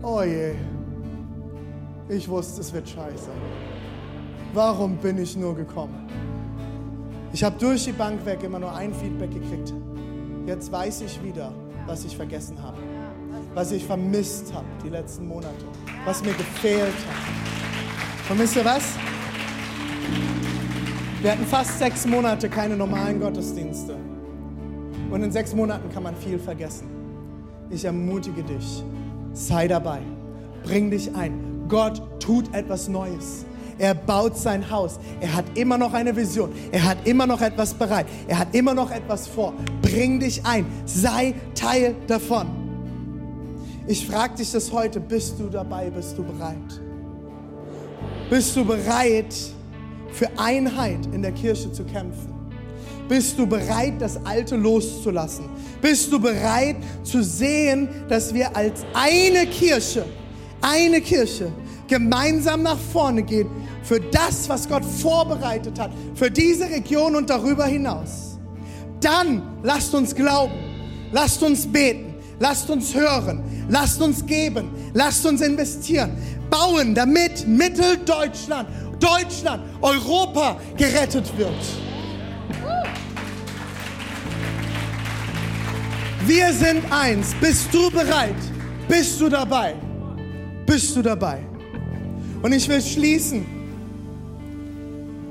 [0.02, 0.54] oh je,
[2.08, 3.28] ich wusste, es wird scheiße.
[4.54, 6.08] Warum bin ich nur gekommen?
[7.34, 9.74] Ich habe durch die Bank weg immer nur ein Feedback gekriegt.
[10.46, 11.52] Jetzt weiß ich wieder,
[11.86, 12.78] was ich vergessen habe,
[13.52, 15.66] was ich vermisst habe die letzten Monate,
[16.06, 18.30] was mir gefehlt hat.
[18.30, 18.94] Und wisst ihr was?
[21.20, 23.94] Wir hatten fast sechs Monate keine normalen Gottesdienste.
[25.10, 26.97] Und in sechs Monaten kann man viel vergessen.
[27.70, 28.82] Ich ermutige dich,
[29.32, 30.00] sei dabei,
[30.64, 31.66] bring dich ein.
[31.68, 33.44] Gott tut etwas Neues.
[33.78, 34.98] Er baut sein Haus.
[35.20, 36.50] Er hat immer noch eine Vision.
[36.72, 38.06] Er hat immer noch etwas bereit.
[38.26, 39.54] Er hat immer noch etwas vor.
[39.82, 40.66] Bring dich ein.
[40.84, 42.48] Sei Teil davon.
[43.86, 44.98] Ich frage dich das heute.
[44.98, 45.90] Bist du dabei?
[45.90, 46.80] Bist du bereit?
[48.28, 49.34] Bist du bereit,
[50.10, 52.37] für Einheit in der Kirche zu kämpfen?
[53.08, 55.46] Bist du bereit, das Alte loszulassen?
[55.80, 60.04] Bist du bereit zu sehen, dass wir als eine Kirche,
[60.60, 61.50] eine Kirche
[61.86, 63.48] gemeinsam nach vorne gehen
[63.82, 68.38] für das, was Gott vorbereitet hat, für diese Region und darüber hinaus?
[69.00, 70.52] Dann lasst uns glauben,
[71.10, 76.10] lasst uns beten, lasst uns hören, lasst uns geben, lasst uns investieren,
[76.50, 78.68] bauen, damit Mitteldeutschland,
[79.00, 81.87] Deutschland, Europa gerettet wird.
[86.28, 87.34] Wir sind eins.
[87.40, 88.34] Bist du bereit?
[88.86, 89.74] Bist du dabei?
[90.66, 91.38] Bist du dabei?
[92.42, 93.46] Und ich will schließen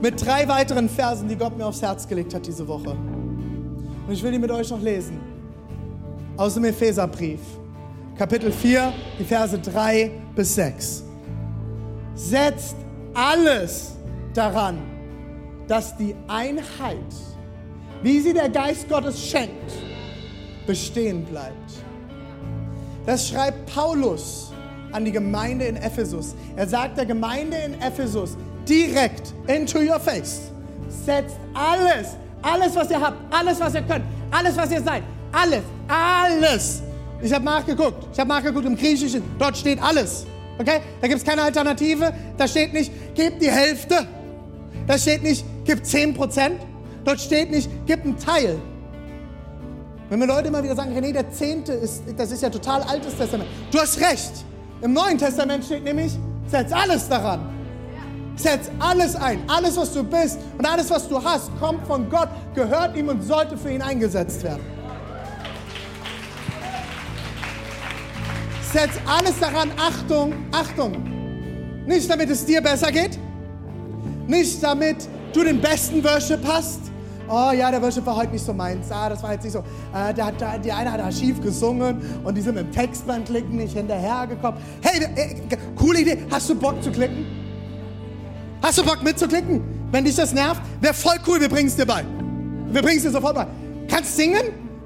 [0.02, 2.98] mit drei weiteren Versen, die Gott mir aufs Herz gelegt hat diese Woche.
[4.08, 5.20] Und ich will die mit euch noch lesen.
[6.36, 7.42] Aus dem Epheserbrief,
[8.18, 11.04] Kapitel 4, die Verse 3 bis 6.
[12.16, 12.76] Setzt
[13.14, 13.92] alles
[14.34, 14.80] daran,
[15.68, 17.14] dass die Einheit,
[18.02, 19.72] wie sie der Geist Gottes schenkt,
[20.68, 21.74] bestehen bleibt.
[23.06, 24.52] Das schreibt Paulus
[24.92, 26.36] an die Gemeinde in Ephesus.
[26.56, 28.38] Er sagt der Gemeinde in Ephesus
[28.68, 30.52] direkt into your face.
[31.06, 35.64] Setzt alles, alles, was ihr habt, alles, was ihr könnt, alles, was ihr seid, alles,
[35.88, 36.82] alles.
[37.22, 40.28] Ich habe nachgeguckt, ich habe nachgeguckt im Griechischen, dort steht alles.
[40.60, 40.82] Okay?
[41.02, 42.14] Da gibt es keine Alternative.
[42.38, 44.08] Da steht nicht, gib die Hälfte.
[44.88, 46.60] Da steht nicht, gib 10 Prozent.
[47.04, 48.58] Dort steht nicht, gib einen Teil.
[50.10, 53.16] Wenn mir Leute immer wieder sagen, René, der Zehnte ist, das ist ja total altes
[53.16, 53.50] Testament.
[53.72, 54.32] Du hast recht.
[54.82, 56.14] Im Neuen Testament steht nämlich,
[56.48, 57.54] setz alles daran.
[58.38, 59.42] Setz alles ein.
[59.48, 63.22] Alles, was du bist und alles, was du hast, kommt von Gott, gehört ihm und
[63.22, 64.64] sollte für ihn eingesetzt werden.
[68.72, 71.84] Setz alles daran, Achtung, Achtung.
[71.86, 73.18] Nicht damit es dir besser geht,
[74.28, 76.82] nicht damit du den besten Worship hast,
[77.30, 79.60] oh ja, der Worship war heute nicht so meins, ah, das war jetzt nicht so.
[79.60, 83.28] Äh, der, der, der eine hat da schief gesungen und die sind mit dem Textband
[83.28, 84.60] klicken nicht hinterhergekommen.
[84.82, 87.26] Hey, äh, coole Idee, hast du Bock zu klicken?
[88.62, 89.62] Hast du Bock mitzuklicken?
[89.92, 92.04] Wenn dich das nervt, wäre voll cool, wir bringen es dir bei.
[92.72, 93.48] Wir bringen es dir sofort bei.
[93.90, 94.44] Kannst singen?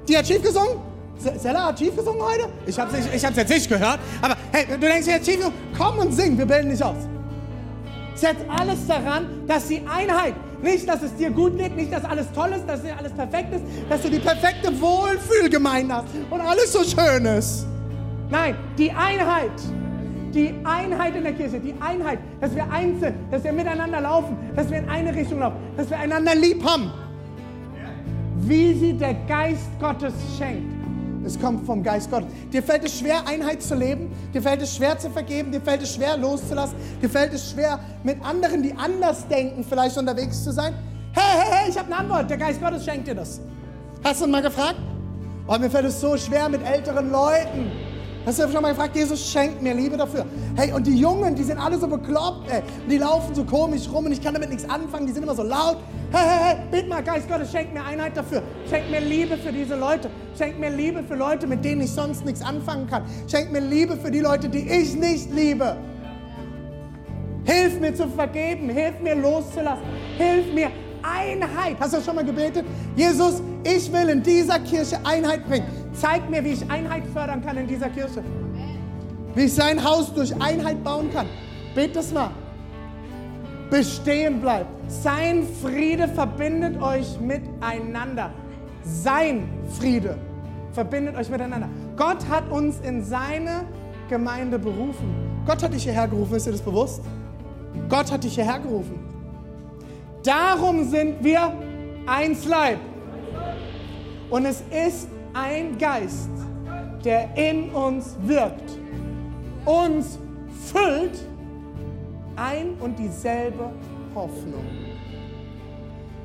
[0.08, 0.76] Die hat schief gesungen?
[1.18, 2.48] Sella hat schief gesungen heute?
[2.66, 3.98] Ich hab's, nicht, ich jetzt nicht gehört.
[4.20, 5.56] Aber hey, du denkst jetzt schief gesungen?
[5.76, 6.96] Komm und sing, wir bilden dich aus.
[8.14, 12.26] Setz alles daran, dass die Einheit, nicht, dass es dir gut geht, nicht, dass alles
[12.32, 16.72] toll ist, dass dir alles perfekt ist, dass du die perfekte Wohlfühlgemeinde hast und alles
[16.72, 17.66] so schön ist.
[18.30, 19.50] Nein, die Einheit.
[20.32, 24.34] Die Einheit in der Kirche, die Einheit, dass wir eins sind, dass wir miteinander laufen,
[24.56, 26.90] dass wir in eine Richtung laufen, dass wir einander lieb haben.
[28.36, 30.81] Wie sie der Geist Gottes schenkt.
[31.24, 32.28] Es kommt vom Geist Gottes.
[32.52, 34.10] Dir fällt es schwer, Einheit zu leben.
[34.34, 35.52] Dir fällt es schwer zu vergeben.
[35.52, 36.76] Dir fällt es schwer, loszulassen.
[37.00, 40.74] Dir fällt es schwer, mit anderen, die anders denken, vielleicht unterwegs zu sein.
[41.12, 42.30] Hey, hey, hey, ich habe eine Antwort.
[42.30, 43.40] Der Geist Gottes schenkt dir das.
[44.02, 44.76] Hast du ihn mal gefragt?
[45.46, 47.70] Oh, mir fällt es so schwer mit älteren Leuten.
[48.24, 50.24] Hast du schon mal gefragt, Jesus schenkt mir Liebe dafür?
[50.54, 52.62] Hey, und die Jungen, die sind alle so bekloppt, ey.
[52.84, 55.06] Und die laufen so komisch rum und ich kann damit nichts anfangen.
[55.06, 55.78] Die sind immer so laut.
[56.12, 58.42] Hey, hey, hey, bitte mal, Geist Gottes, schenk mir Einheit dafür.
[58.70, 60.08] Schenk mir Liebe für diese Leute.
[60.38, 63.04] Schenk mir Liebe für Leute, mit denen ich sonst nichts anfangen kann.
[63.28, 65.76] Schenk mir Liebe für die Leute, die ich nicht liebe.
[67.44, 68.68] Hilf mir zu vergeben.
[68.68, 69.84] Hilf mir loszulassen.
[70.16, 70.70] Hilf mir
[71.02, 71.76] Einheit.
[71.80, 72.64] Hast du das schon mal gebetet?
[72.96, 75.66] Jesus, ich will in dieser Kirche Einheit bringen.
[75.92, 78.22] Zeig mir, wie ich Einheit fördern kann in dieser Kirche.
[79.34, 81.26] Wie ich sein Haus durch Einheit bauen kann.
[81.74, 82.30] Bet das mal.
[83.70, 84.68] Bestehen bleibt.
[84.90, 88.30] Sein Friede verbindet euch miteinander.
[88.82, 89.48] Sein
[89.78, 90.18] Friede
[90.72, 91.68] verbindet euch miteinander.
[91.96, 93.64] Gott hat uns in seine
[94.08, 95.14] Gemeinde berufen.
[95.46, 97.02] Gott hat dich hierher gerufen, ist dir das bewusst?
[97.88, 99.11] Gott hat dich hierher gerufen.
[100.22, 101.52] Darum sind wir
[102.06, 102.78] eins Leib.
[104.30, 106.30] Und es ist ein Geist,
[107.04, 108.78] der in uns wirkt,
[109.64, 110.18] uns
[110.66, 111.18] füllt
[112.36, 113.70] ein und dieselbe
[114.14, 114.64] Hoffnung.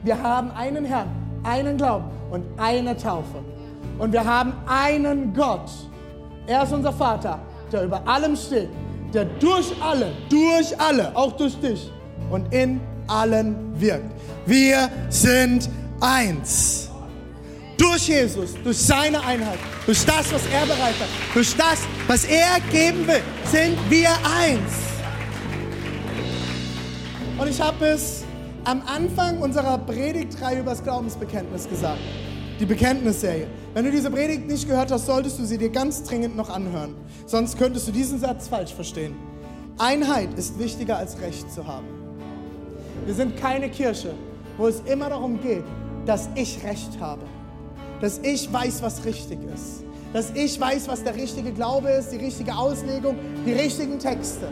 [0.04, 1.10] Wir haben einen Herrn,
[1.44, 3.44] einen Glauben und eine Taufe.
[3.98, 5.70] Und wir haben einen Gott.
[6.46, 7.40] Er ist unser Vater,
[7.72, 8.70] der über allem steht,
[9.14, 11.92] der durch alle, durch alle, auch durch dich
[12.30, 14.12] und in allen wirkt.
[14.46, 15.70] Wir sind
[16.02, 16.90] eins.
[17.78, 22.60] Durch Jesus, durch seine Einheit, durch das, was er bereit hat, durch das, was er
[22.72, 23.22] geben will,
[23.52, 24.72] sind wir eins.
[27.38, 28.24] Und ich habe es
[28.64, 32.00] am Anfang unserer Predigtreihe über das Glaubensbekenntnis gesagt.
[32.60, 33.48] Die Bekenntnisserie.
[33.76, 36.96] Wenn du diese Predigt nicht gehört hast, solltest du sie dir ganz dringend noch anhören.
[37.28, 39.16] Sonst könntest du diesen Satz falsch verstehen.
[39.78, 41.97] Einheit ist wichtiger als Recht zu haben.
[43.08, 44.14] Wir sind keine Kirche,
[44.58, 45.64] wo es immer darum geht,
[46.06, 47.22] dass ich Recht habe,
[48.02, 52.18] dass ich weiß, was richtig ist, dass ich weiß, was der richtige Glaube ist, die
[52.18, 54.50] richtige Auslegung, die richtigen Texte.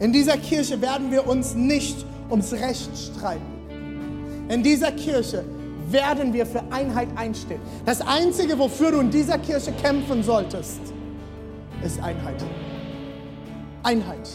[0.00, 4.48] In dieser Kirche werden wir uns nicht ums Recht streiten.
[4.48, 5.44] In dieser Kirche
[5.88, 7.60] werden wir für Einheit einstehen.
[7.84, 10.80] Das Einzige, wofür du in dieser Kirche kämpfen solltest,
[11.84, 12.44] ist Einheit.
[13.84, 14.28] Einheit.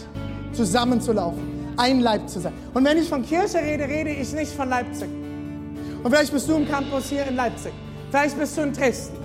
[0.54, 1.61] Zusammenzulaufen.
[1.78, 2.54] Ein Leib zu sein.
[2.74, 5.10] Und wenn ich von Kirche rede, rede ich nicht von Leipzig.
[6.04, 7.74] Und vielleicht bist du im Campus hier in Leipzig.
[8.10, 9.18] Vielleicht bist du in Dresden.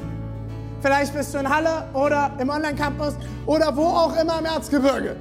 [0.81, 3.15] Vielleicht bist du in Halle oder im Online-Campus
[3.47, 5.17] oder wo auch immer im Erzgebirge.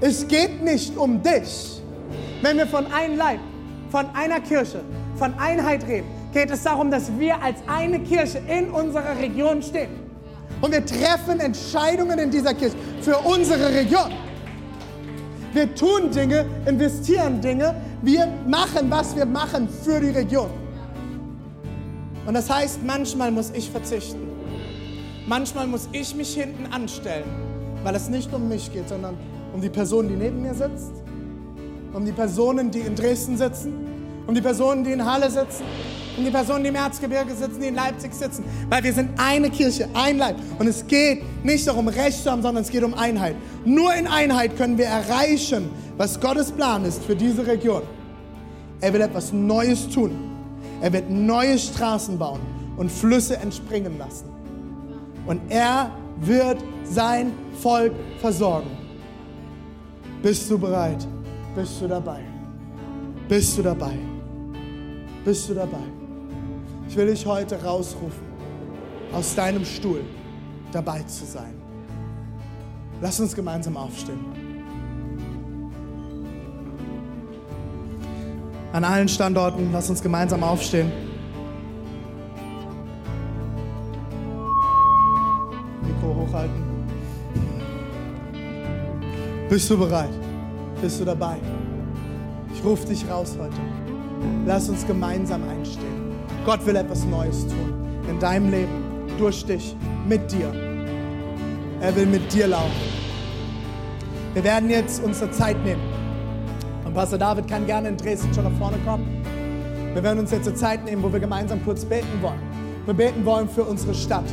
[0.00, 1.82] Es geht nicht um dich.
[2.40, 3.40] Wenn wir von einem Leib,
[3.90, 4.80] von einer Kirche,
[5.16, 9.90] von Einheit reden, geht es darum, dass wir als eine Kirche in unserer Region stehen.
[10.60, 14.10] Und wir treffen Entscheidungen in dieser Kirche für unsere Region.
[15.54, 20.50] Wir tun Dinge, investieren Dinge, wir machen, was wir machen für die Region.
[22.26, 24.18] Und das heißt, manchmal muss ich verzichten.
[25.28, 27.24] Manchmal muss ich mich hinten anstellen,
[27.84, 29.16] weil es nicht um mich geht, sondern
[29.54, 30.92] um die Person, die neben mir sitzt,
[31.92, 33.72] um die Personen, die in Dresden sitzen,
[34.26, 35.64] um die Personen, die in Halle sitzen,
[36.16, 38.44] um die Personen, die im Erzgebirge sitzen, die in Leipzig sitzen.
[38.68, 40.36] Weil wir sind eine Kirche, ein Leib.
[40.58, 43.36] Und es geht nicht darum, Recht zu haben, sondern es geht um Einheit.
[43.64, 47.82] Nur in Einheit können wir erreichen, was Gottes Plan ist für diese Region.
[48.80, 50.12] Er will etwas Neues tun.
[50.80, 52.40] Er wird neue Straßen bauen
[52.76, 54.26] und Flüsse entspringen lassen.
[55.26, 55.90] Und er
[56.20, 58.70] wird sein Volk versorgen.
[60.22, 61.06] Bist du bereit?
[61.54, 62.20] Bist du dabei?
[63.28, 63.98] Bist du dabei?
[65.24, 66.03] Bist du dabei?
[66.94, 68.22] Ich will dich heute rausrufen,
[69.12, 70.02] aus deinem Stuhl
[70.70, 71.60] dabei zu sein.
[73.00, 74.24] Lass uns gemeinsam aufstehen.
[78.72, 80.92] An allen Standorten, lass uns gemeinsam aufstehen.
[85.82, 86.62] Mikro hochhalten.
[89.50, 90.14] Bist du bereit?
[90.80, 91.38] Bist du dabei?
[92.54, 93.56] Ich rufe dich raus heute.
[94.46, 96.03] Lass uns gemeinsam einstehen.
[96.44, 97.72] Gott will etwas Neues tun.
[98.08, 98.70] In deinem Leben,
[99.18, 99.74] durch dich,
[100.06, 100.52] mit dir.
[101.80, 102.70] Er will mit dir laufen.
[104.34, 105.80] Wir werden jetzt unsere Zeit nehmen.
[106.84, 109.24] Und Pastor David kann gerne in Dresden schon nach vorne kommen.
[109.94, 112.40] Wir werden uns jetzt eine Zeit nehmen, wo wir gemeinsam kurz beten wollen.
[112.84, 114.24] Wir beten wollen für unsere Stadt.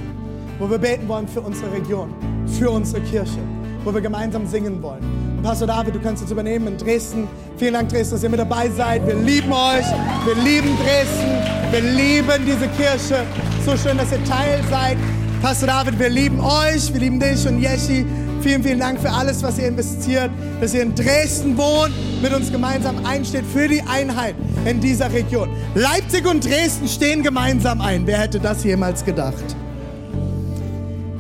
[0.60, 2.14] Wo wir beten wollen für unsere Region.
[2.46, 3.40] Für unsere Kirche.
[3.86, 5.21] Wo wir gemeinsam singen wollen.
[5.44, 7.28] Pastor David, du kannst jetzt übernehmen in Dresden.
[7.58, 9.06] Vielen Dank, Dresden, dass ihr mit dabei seid.
[9.08, 9.86] Wir lieben euch.
[10.26, 11.72] Wir lieben Dresden.
[11.72, 13.24] Wir lieben diese Kirche.
[13.66, 14.98] So schön, dass ihr Teil seid.
[15.42, 16.94] Pastor David, wir lieben euch.
[16.94, 18.06] Wir lieben dich und Yeshi.
[18.42, 20.30] Vielen, vielen Dank für alles, was ihr investiert,
[20.60, 24.36] dass ihr in Dresden wohnt, mit uns gemeinsam einsteht für die Einheit
[24.66, 25.50] in dieser Region.
[25.74, 28.06] Leipzig und Dresden stehen gemeinsam ein.
[28.06, 29.56] Wer hätte das jemals gedacht?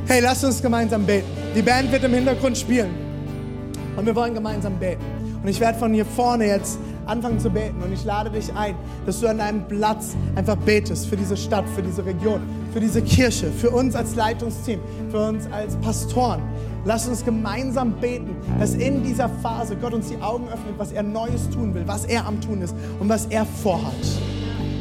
[0.07, 1.27] Hey, lasst uns gemeinsam beten.
[1.55, 3.00] Die Band wird im Hintergrund spielen.
[3.95, 5.03] Und wir wollen gemeinsam beten.
[5.41, 7.81] Und ich werde von hier vorne jetzt anfangen zu beten.
[7.83, 8.75] Und ich lade dich ein,
[9.05, 12.41] dass du an deinem Platz einfach betest für diese Stadt, für diese Region,
[12.73, 14.79] für diese Kirche, für uns als Leitungsteam,
[15.09, 16.41] für uns als Pastoren.
[16.85, 21.03] Lass uns gemeinsam beten, dass in dieser Phase Gott uns die Augen öffnet, was er
[21.03, 23.93] Neues tun will, was er am Tun ist und was er vorhat.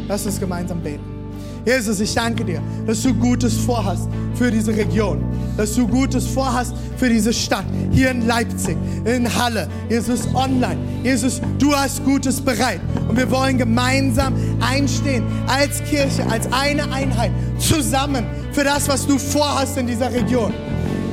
[0.08, 1.19] Lass uns gemeinsam beten.
[1.64, 5.22] Jesus, ich danke dir, dass du Gutes vorhast für diese Region,
[5.56, 10.78] dass du Gutes vorhast für diese Stadt, hier in Leipzig, in Halle, Jesus online.
[11.02, 17.30] Jesus, du hast Gutes bereit und wir wollen gemeinsam einstehen als Kirche, als eine Einheit,
[17.58, 20.54] zusammen für das, was du vorhast in dieser Region.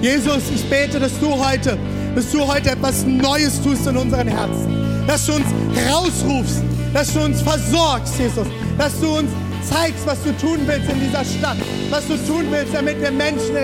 [0.01, 1.77] Jesus, ich bete, dass du heute,
[2.15, 5.45] dass du heute etwas Neues tust in unseren Herzen, dass du uns
[5.89, 9.29] rausrufst, dass du uns versorgst, Jesus, dass du uns
[9.69, 11.57] zeigst, was du tun willst in dieser Stadt,
[11.89, 13.55] was du tun willst, damit wir Menschen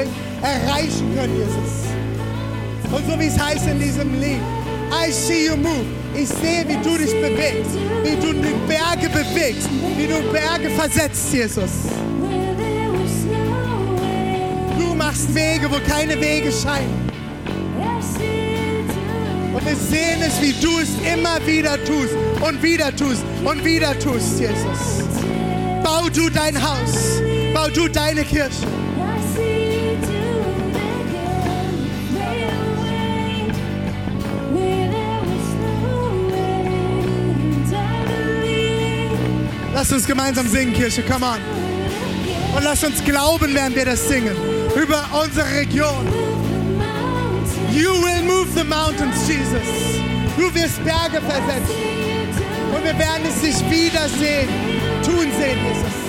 [0.42, 1.84] erreichen können, Jesus.
[2.92, 4.42] Und so wie es heißt in diesem Lied,
[4.92, 5.86] I see you move.
[6.16, 7.72] Ich sehe, wie du dich bewegst,
[8.04, 11.72] wie du die Berge bewegst, wie du Berge versetzt, Jesus.
[14.78, 17.12] Du machst Wege, wo keine Wege scheinen.
[19.54, 23.98] Und wir sehen es, wie du es immer wieder tust und wieder tust und wieder
[23.98, 25.04] tust, Jesus.
[25.84, 27.22] Bau du dein Haus,
[27.54, 28.68] bau du deine Kirche.
[39.74, 41.40] Lass uns gemeinsam singen, Kirche, come on.
[42.56, 44.36] Und lass uns glauben, während wir das singen,
[44.82, 46.08] über unsere Region.
[47.72, 50.00] You will move the mountains, Jesus.
[50.38, 51.76] Du wirst Berge versetzen.
[52.74, 54.48] Und wir werden es nicht wiedersehen,
[55.04, 56.03] tun sehen,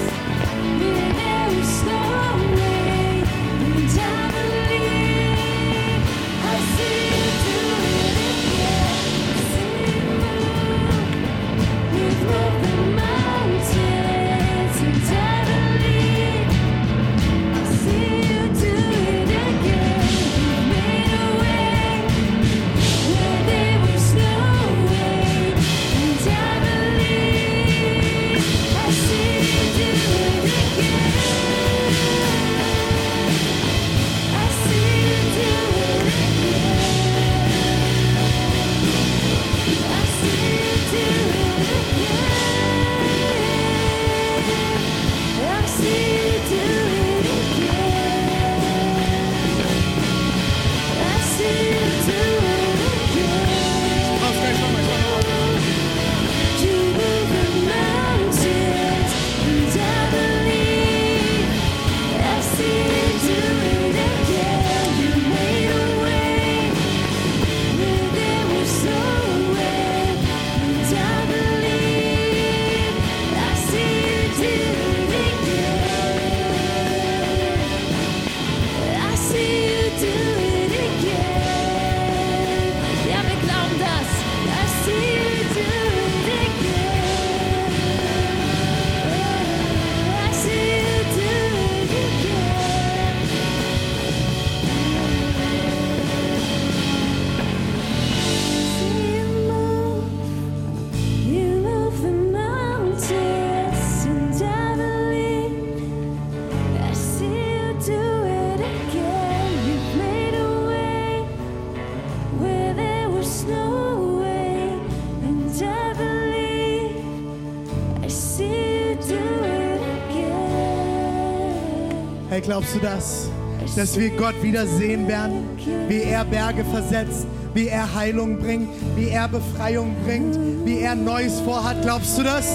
[122.34, 123.28] Hey, glaubst du das?
[123.76, 125.46] Dass wir Gott wieder sehen werden,
[125.86, 131.38] wie er Berge versetzt, wie er Heilung bringt, wie er Befreiung bringt, wie er Neues
[131.42, 131.80] vorhat.
[131.82, 132.46] Glaubst du das?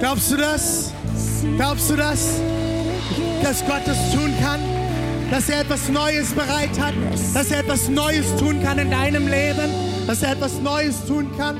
[0.00, 0.92] Glaubst du das?
[1.56, 2.40] Glaubst du das?
[3.40, 4.58] Dass Gott das tun kann?
[5.30, 6.94] Dass er etwas Neues bereit hat?
[7.34, 9.70] Dass er etwas Neues tun kann in deinem Leben?
[10.08, 11.56] Dass er etwas Neues tun kann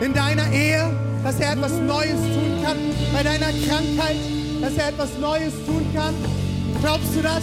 [0.00, 0.90] in deiner Ehe?
[1.22, 2.76] Dass er etwas Neues tun kann
[3.12, 4.16] bei deiner Krankheit?
[4.60, 6.39] Dass er etwas Neues tun kann?
[6.80, 7.42] Glaubst du das?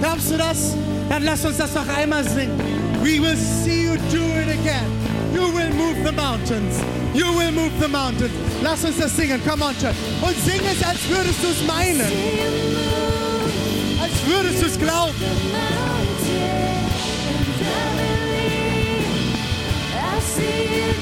[0.00, 0.74] Glaubst du das?
[1.08, 2.58] Dann lass uns das noch einmal singen.
[3.02, 4.90] We will see you do it again.
[5.34, 6.80] You will move the mountains.
[7.14, 8.32] You will move the mountains.
[8.62, 9.40] Lass uns das singen.
[9.44, 9.96] Come on, Church.
[10.22, 12.00] Und sing es, als würdest du es meinen.
[14.00, 15.14] Als würdest du es glauben.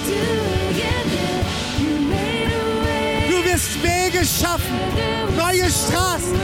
[0.06, 0.53] Du
[3.54, 4.80] wirst Wege schaffen.
[5.36, 6.38] Neue Straßen.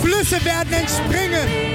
[0.00, 1.74] Flüsse werden entspringen.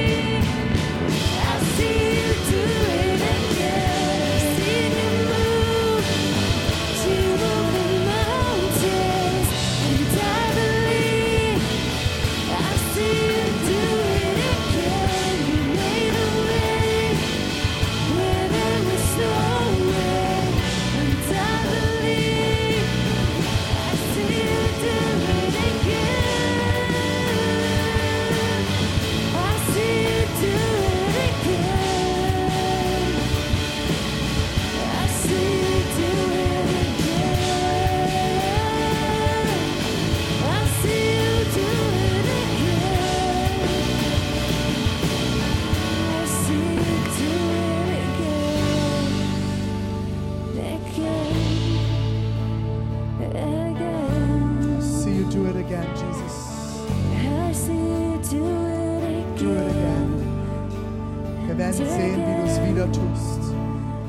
[61.70, 63.54] Werden sehen, wie du es wieder tust.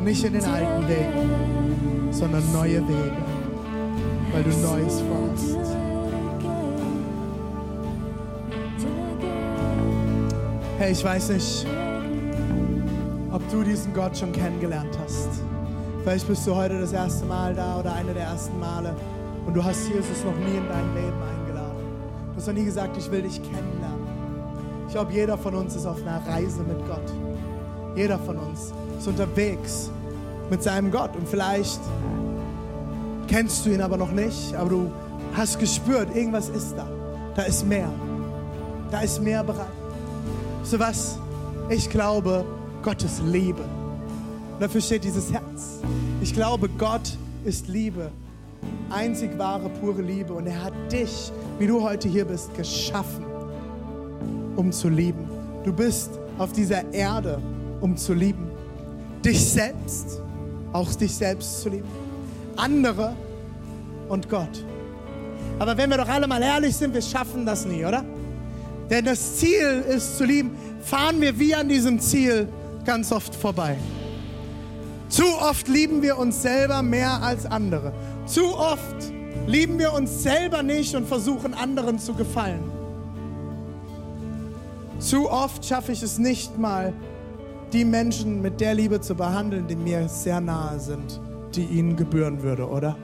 [0.02, 3.16] Nicht in den alten Wegen, sondern neue Wege,
[4.32, 5.76] weil du Neues vorhast.
[10.78, 11.66] Hey, ich weiß nicht,
[13.30, 15.28] ob du diesen Gott schon kennengelernt hast.
[16.02, 18.96] Vielleicht bist du heute das erste Mal da oder eine der ersten Male
[19.46, 21.76] und du hast Jesus noch nie in dein Leben eingeladen.
[22.30, 24.08] Du hast noch nie gesagt, ich will dich kennenlernen.
[24.86, 27.12] Ich glaube, jeder von uns ist auf einer Reise mit Gott.
[27.96, 29.90] Jeder von uns ist unterwegs
[30.50, 31.80] mit seinem Gott und vielleicht
[33.26, 34.90] kennst du ihn aber noch nicht, aber du
[35.36, 36.88] hast gespürt, irgendwas ist da.
[37.36, 37.88] Da ist mehr.
[38.90, 39.66] Da ist mehr bereit.
[40.64, 41.18] So was?
[41.68, 42.44] Ich glaube,
[42.82, 43.64] Gottes Liebe.
[44.58, 45.80] Dafür steht dieses Herz.
[46.20, 48.10] Ich glaube, Gott ist Liebe.
[48.90, 50.32] einzig wahre, pure Liebe.
[50.32, 53.24] Und er hat dich, wie du heute hier bist, geschaffen,
[54.56, 55.30] um zu lieben.
[55.64, 57.40] Du bist auf dieser Erde,
[57.80, 58.50] um zu lieben.
[59.24, 60.20] Dich selbst,
[60.72, 61.88] auch dich selbst zu lieben.
[62.56, 63.14] Andere
[64.08, 64.64] und Gott.
[65.58, 68.04] Aber wenn wir doch alle mal ehrlich sind, wir schaffen das nie, oder?
[68.88, 70.52] Denn das Ziel ist zu lieben,
[70.82, 72.48] fahren wir wie an diesem Ziel
[72.84, 73.76] ganz oft vorbei.
[75.08, 77.92] Zu oft lieben wir uns selber mehr als andere.
[78.26, 79.12] Zu oft
[79.46, 82.62] lieben wir uns selber nicht und versuchen anderen zu gefallen.
[84.98, 86.92] Zu oft schaffe ich es nicht mal,
[87.72, 91.20] die Menschen mit der Liebe zu behandeln, die mir sehr nahe sind,
[91.54, 92.96] die ihnen gebühren würde, oder?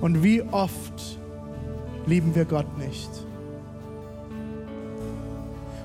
[0.00, 1.18] Und wie oft
[2.06, 3.10] lieben wir Gott nicht?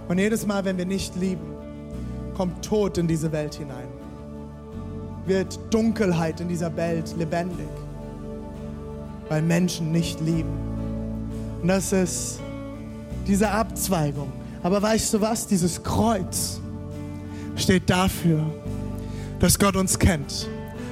[0.08, 1.54] Und jedes Mal, wenn wir nicht lieben,
[2.36, 3.88] kommt Tod in diese Welt hinein.
[5.26, 7.68] Wird Dunkelheit in dieser Welt lebendig,
[9.28, 10.58] weil Menschen nicht lieben.
[11.62, 12.40] Und das ist
[13.28, 14.32] diese Abzweigung.
[14.64, 15.48] Aber weißt du was?
[15.48, 16.62] Dieses Kreuz
[17.58, 18.40] steht dafür,
[19.40, 20.48] dass Gott uns kennt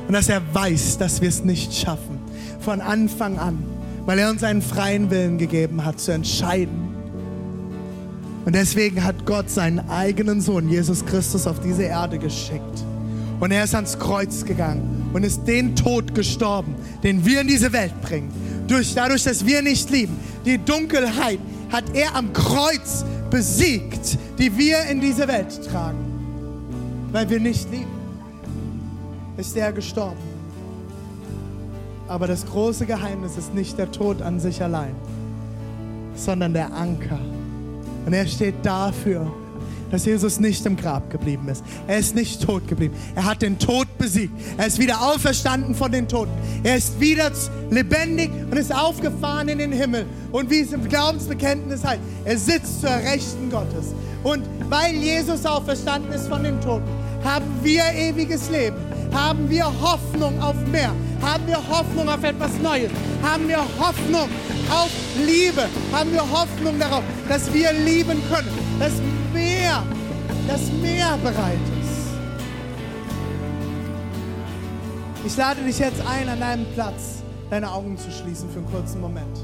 [0.07, 2.19] und dass er weiß, dass wir es nicht schaffen.
[2.59, 3.63] Von Anfang an,
[4.05, 6.95] weil er uns einen freien Willen gegeben hat, zu entscheiden.
[8.45, 12.83] Und deswegen hat Gott seinen eigenen Sohn, Jesus Christus, auf diese Erde geschickt.
[13.39, 17.73] Und er ist ans Kreuz gegangen und ist den Tod gestorben, den wir in diese
[17.73, 18.31] Welt bringen.
[18.67, 20.17] Durch, dadurch, dass wir nicht lieben.
[20.45, 21.39] Die Dunkelheit
[21.71, 26.04] hat er am Kreuz besiegt, die wir in diese Welt tragen.
[27.15, 27.87] Weil wir nicht lieben,
[29.37, 30.19] ist er gestorben.
[32.09, 34.93] Aber das große Geheimnis ist nicht der Tod an sich allein,
[36.13, 37.21] sondern der Anker.
[38.05, 39.31] Und er steht dafür,
[39.91, 41.63] dass Jesus nicht im Grab geblieben ist.
[41.87, 42.93] Er ist nicht tot geblieben.
[43.15, 44.33] Er hat den Tod besiegt.
[44.57, 46.33] Er ist wieder auferstanden von den Toten.
[46.63, 47.31] Er ist wieder
[47.69, 50.05] lebendig und ist aufgefahren in den Himmel.
[50.33, 53.93] Und wie es im Glaubensbekenntnis heißt, er sitzt zur Rechten Gottes.
[54.21, 58.77] Und weil Jesus auferstanden ist von den Toten, haben wir ewiges Leben.
[59.11, 60.91] Haben wir Hoffnung auf mehr.
[61.21, 62.91] Haben wir Hoffnung auf etwas Neues.
[63.23, 64.29] Haben wir Hoffnung
[64.69, 64.91] auf
[65.25, 65.67] Liebe.
[65.91, 68.49] Haben wir Hoffnung darauf, dass wir lieben können.
[68.79, 68.93] Dass
[69.33, 69.83] mehr,
[70.47, 71.95] dass mehr bereit ist.
[75.25, 79.01] Ich lade dich jetzt ein, an deinem Platz deine Augen zu schließen für einen kurzen
[79.01, 79.37] Moment.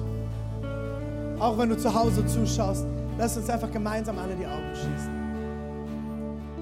[1.39, 2.85] Auch wenn du zu Hause zuschaust,
[3.17, 5.20] lass uns einfach gemeinsam alle die Augen schließen.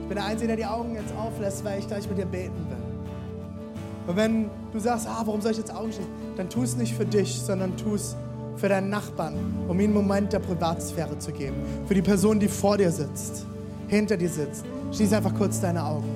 [0.10, 2.66] Ich bin der Einzige, der die Augen jetzt auflässt, weil ich gleich mit dir beten
[2.68, 4.08] will.
[4.08, 6.96] Und wenn du sagst, ah, warum soll ich jetzt Augen schließen, dann tu es nicht
[6.96, 8.16] für dich, sondern tu es
[8.56, 9.36] für deinen Nachbarn,
[9.68, 11.58] um ihm einen Moment der Privatsphäre zu geben.
[11.86, 13.46] Für die Person, die vor dir sitzt,
[13.88, 14.66] hinter dir sitzt.
[14.92, 16.10] Schließ einfach kurz deine Augen.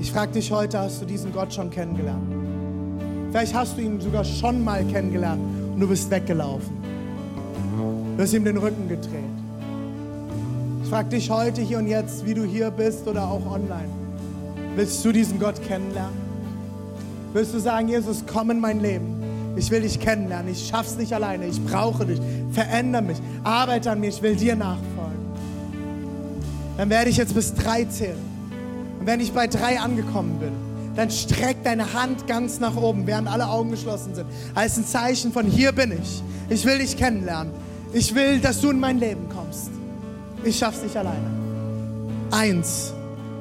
[0.00, 2.34] Ich frage dich heute, hast du diesen Gott schon kennengelernt?
[3.30, 5.40] Vielleicht hast du ihn sogar schon mal kennengelernt
[5.72, 6.76] und du bist weggelaufen.
[8.16, 9.43] Du hast ihm den Rücken gedreht.
[10.94, 13.88] Ich frage dich heute hier und jetzt, wie du hier bist oder auch online.
[14.76, 16.16] Willst du diesen Gott kennenlernen?
[17.32, 19.20] Willst du sagen, Jesus, komm in mein Leben?
[19.56, 20.52] Ich will dich kennenlernen.
[20.52, 21.48] Ich schaff's nicht alleine.
[21.48, 22.20] Ich brauche dich.
[22.52, 23.16] Veränder mich.
[23.42, 24.10] Arbeite an mir.
[24.10, 25.18] Ich will dir nachfolgen.
[26.76, 28.14] Dann werde ich jetzt bis drei zählen.
[29.00, 30.52] Und wenn ich bei drei angekommen bin,
[30.94, 34.26] dann streck deine Hand ganz nach oben, während alle Augen geschlossen sind.
[34.54, 36.22] Als ein Zeichen von hier bin ich.
[36.48, 37.52] Ich will dich kennenlernen.
[37.92, 39.70] Ich will, dass du in mein Leben kommst.
[40.44, 41.30] Ich schaff's nicht alleine.
[42.30, 42.92] Eins.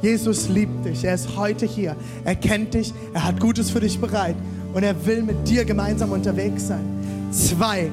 [0.01, 1.03] Jesus liebt dich.
[1.03, 1.95] Er ist heute hier.
[2.25, 2.93] Er kennt dich.
[3.13, 4.35] Er hat Gutes für dich bereit.
[4.73, 6.83] Und er will mit dir gemeinsam unterwegs sein.
[7.31, 7.89] Zwei.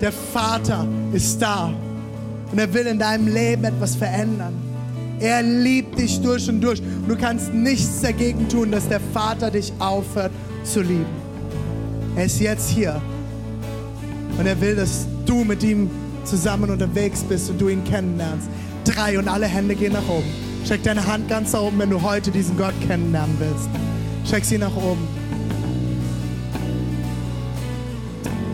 [0.00, 1.72] Der Vater ist da.
[2.50, 4.52] Und er will in deinem Leben etwas verändern.
[5.20, 6.80] Er liebt dich durch und durch.
[6.80, 10.32] Und du kannst nichts dagegen tun, dass der Vater dich aufhört
[10.64, 11.06] zu lieben.
[12.16, 13.00] Er ist jetzt hier.
[14.38, 15.90] Und er will, dass du mit ihm
[16.24, 18.48] zusammen unterwegs bist und du ihn kennenlernst.
[18.84, 20.28] Drei und alle Hände gehen nach oben.
[20.64, 23.68] Steck deine Hand ganz nach oben, wenn du heute diesen Gott kennenlernen willst.
[24.24, 25.06] Steck sie nach oben.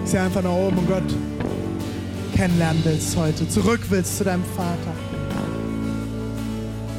[0.05, 1.03] Sie einfach nach oben und Gott
[2.35, 3.49] kennenlernen willst heute.
[3.49, 4.95] Zurück willst zu deinem Vater.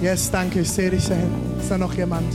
[0.01, 1.59] Yes, danke, ich sehe dich da hinten.
[1.59, 2.32] Ist da noch jemand,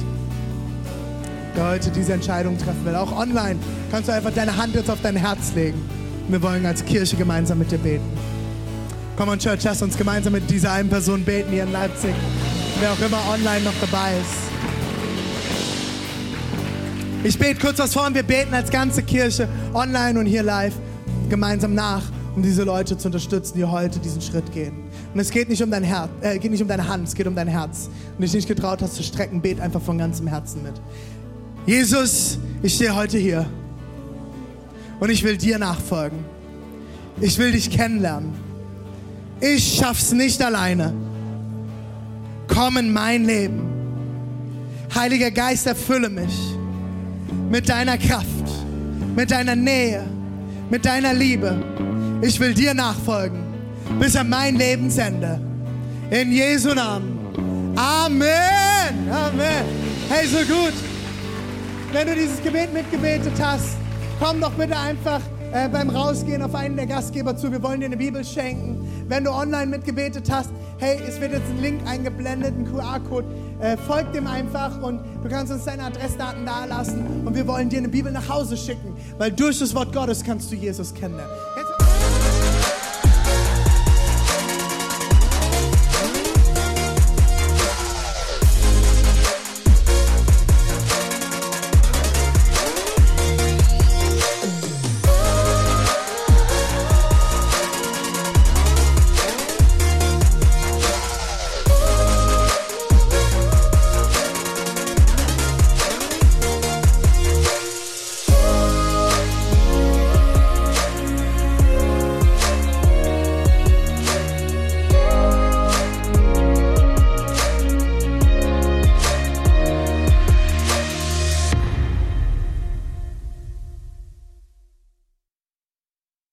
[1.57, 2.95] der heute diese Entscheidung treffen will?
[2.95, 3.57] Auch online
[3.91, 5.81] kannst du einfach deine Hand jetzt auf dein Herz legen.
[6.27, 8.05] Wir wollen als Kirche gemeinsam mit dir beten.
[9.17, 12.15] Komm on, Church, lass uns gemeinsam mit dieser einen Person beten hier in Leipzig.
[12.81, 14.45] Wer auch immer online noch dabei ist.
[17.25, 20.75] Ich bete kurz was vor und wir beten als ganze Kirche online und hier live
[21.29, 22.03] gemeinsam nach,
[22.35, 24.73] um diese Leute zu unterstützen, die heute diesen Schritt gehen.
[25.13, 27.27] Und es geht nicht um dein Herz, äh, geht nicht um deine Hand, es geht
[27.27, 27.91] um dein Herz.
[28.17, 30.75] Und dich nicht getraut hast zu strecken, bet einfach von ganzem Herzen mit.
[31.67, 33.47] Jesus, ich stehe heute hier
[35.05, 36.25] und ich will dir nachfolgen.
[37.21, 38.33] Ich will dich kennenlernen.
[39.39, 40.95] Ich schaff's nicht alleine.
[42.49, 43.69] Komm in mein Leben.
[44.95, 46.33] Heiliger Geist, erfülle mich
[47.51, 48.49] mit deiner Kraft,
[49.15, 50.05] mit deiner Nähe,
[50.71, 51.63] mit deiner Liebe.
[52.23, 53.41] Ich will dir nachfolgen
[54.01, 55.39] bis an mein Lebensende.
[56.11, 57.77] In Jesu Namen.
[57.77, 59.11] Amen.
[59.13, 59.65] Amen.
[60.09, 60.73] Hey, so gut.
[61.93, 63.84] Wenn du dieses Gebet mitgebetet hast,
[64.21, 65.21] komm doch bitte einfach
[65.53, 67.51] äh, beim Rausgehen auf einen der Gastgeber zu.
[67.51, 69.05] Wir wollen dir eine Bibel schenken.
[69.09, 73.27] Wenn du online mitgebetet hast, hey, es wird jetzt ein Link eingeblendet, ein QR-Code.
[73.61, 77.79] Äh, folg dem einfach und du kannst uns deine Adressdaten dalassen und wir wollen dir
[77.79, 81.33] eine Bibel nach Hause schicken, weil durch das Wort Gottes kannst du Jesus kennenlernen.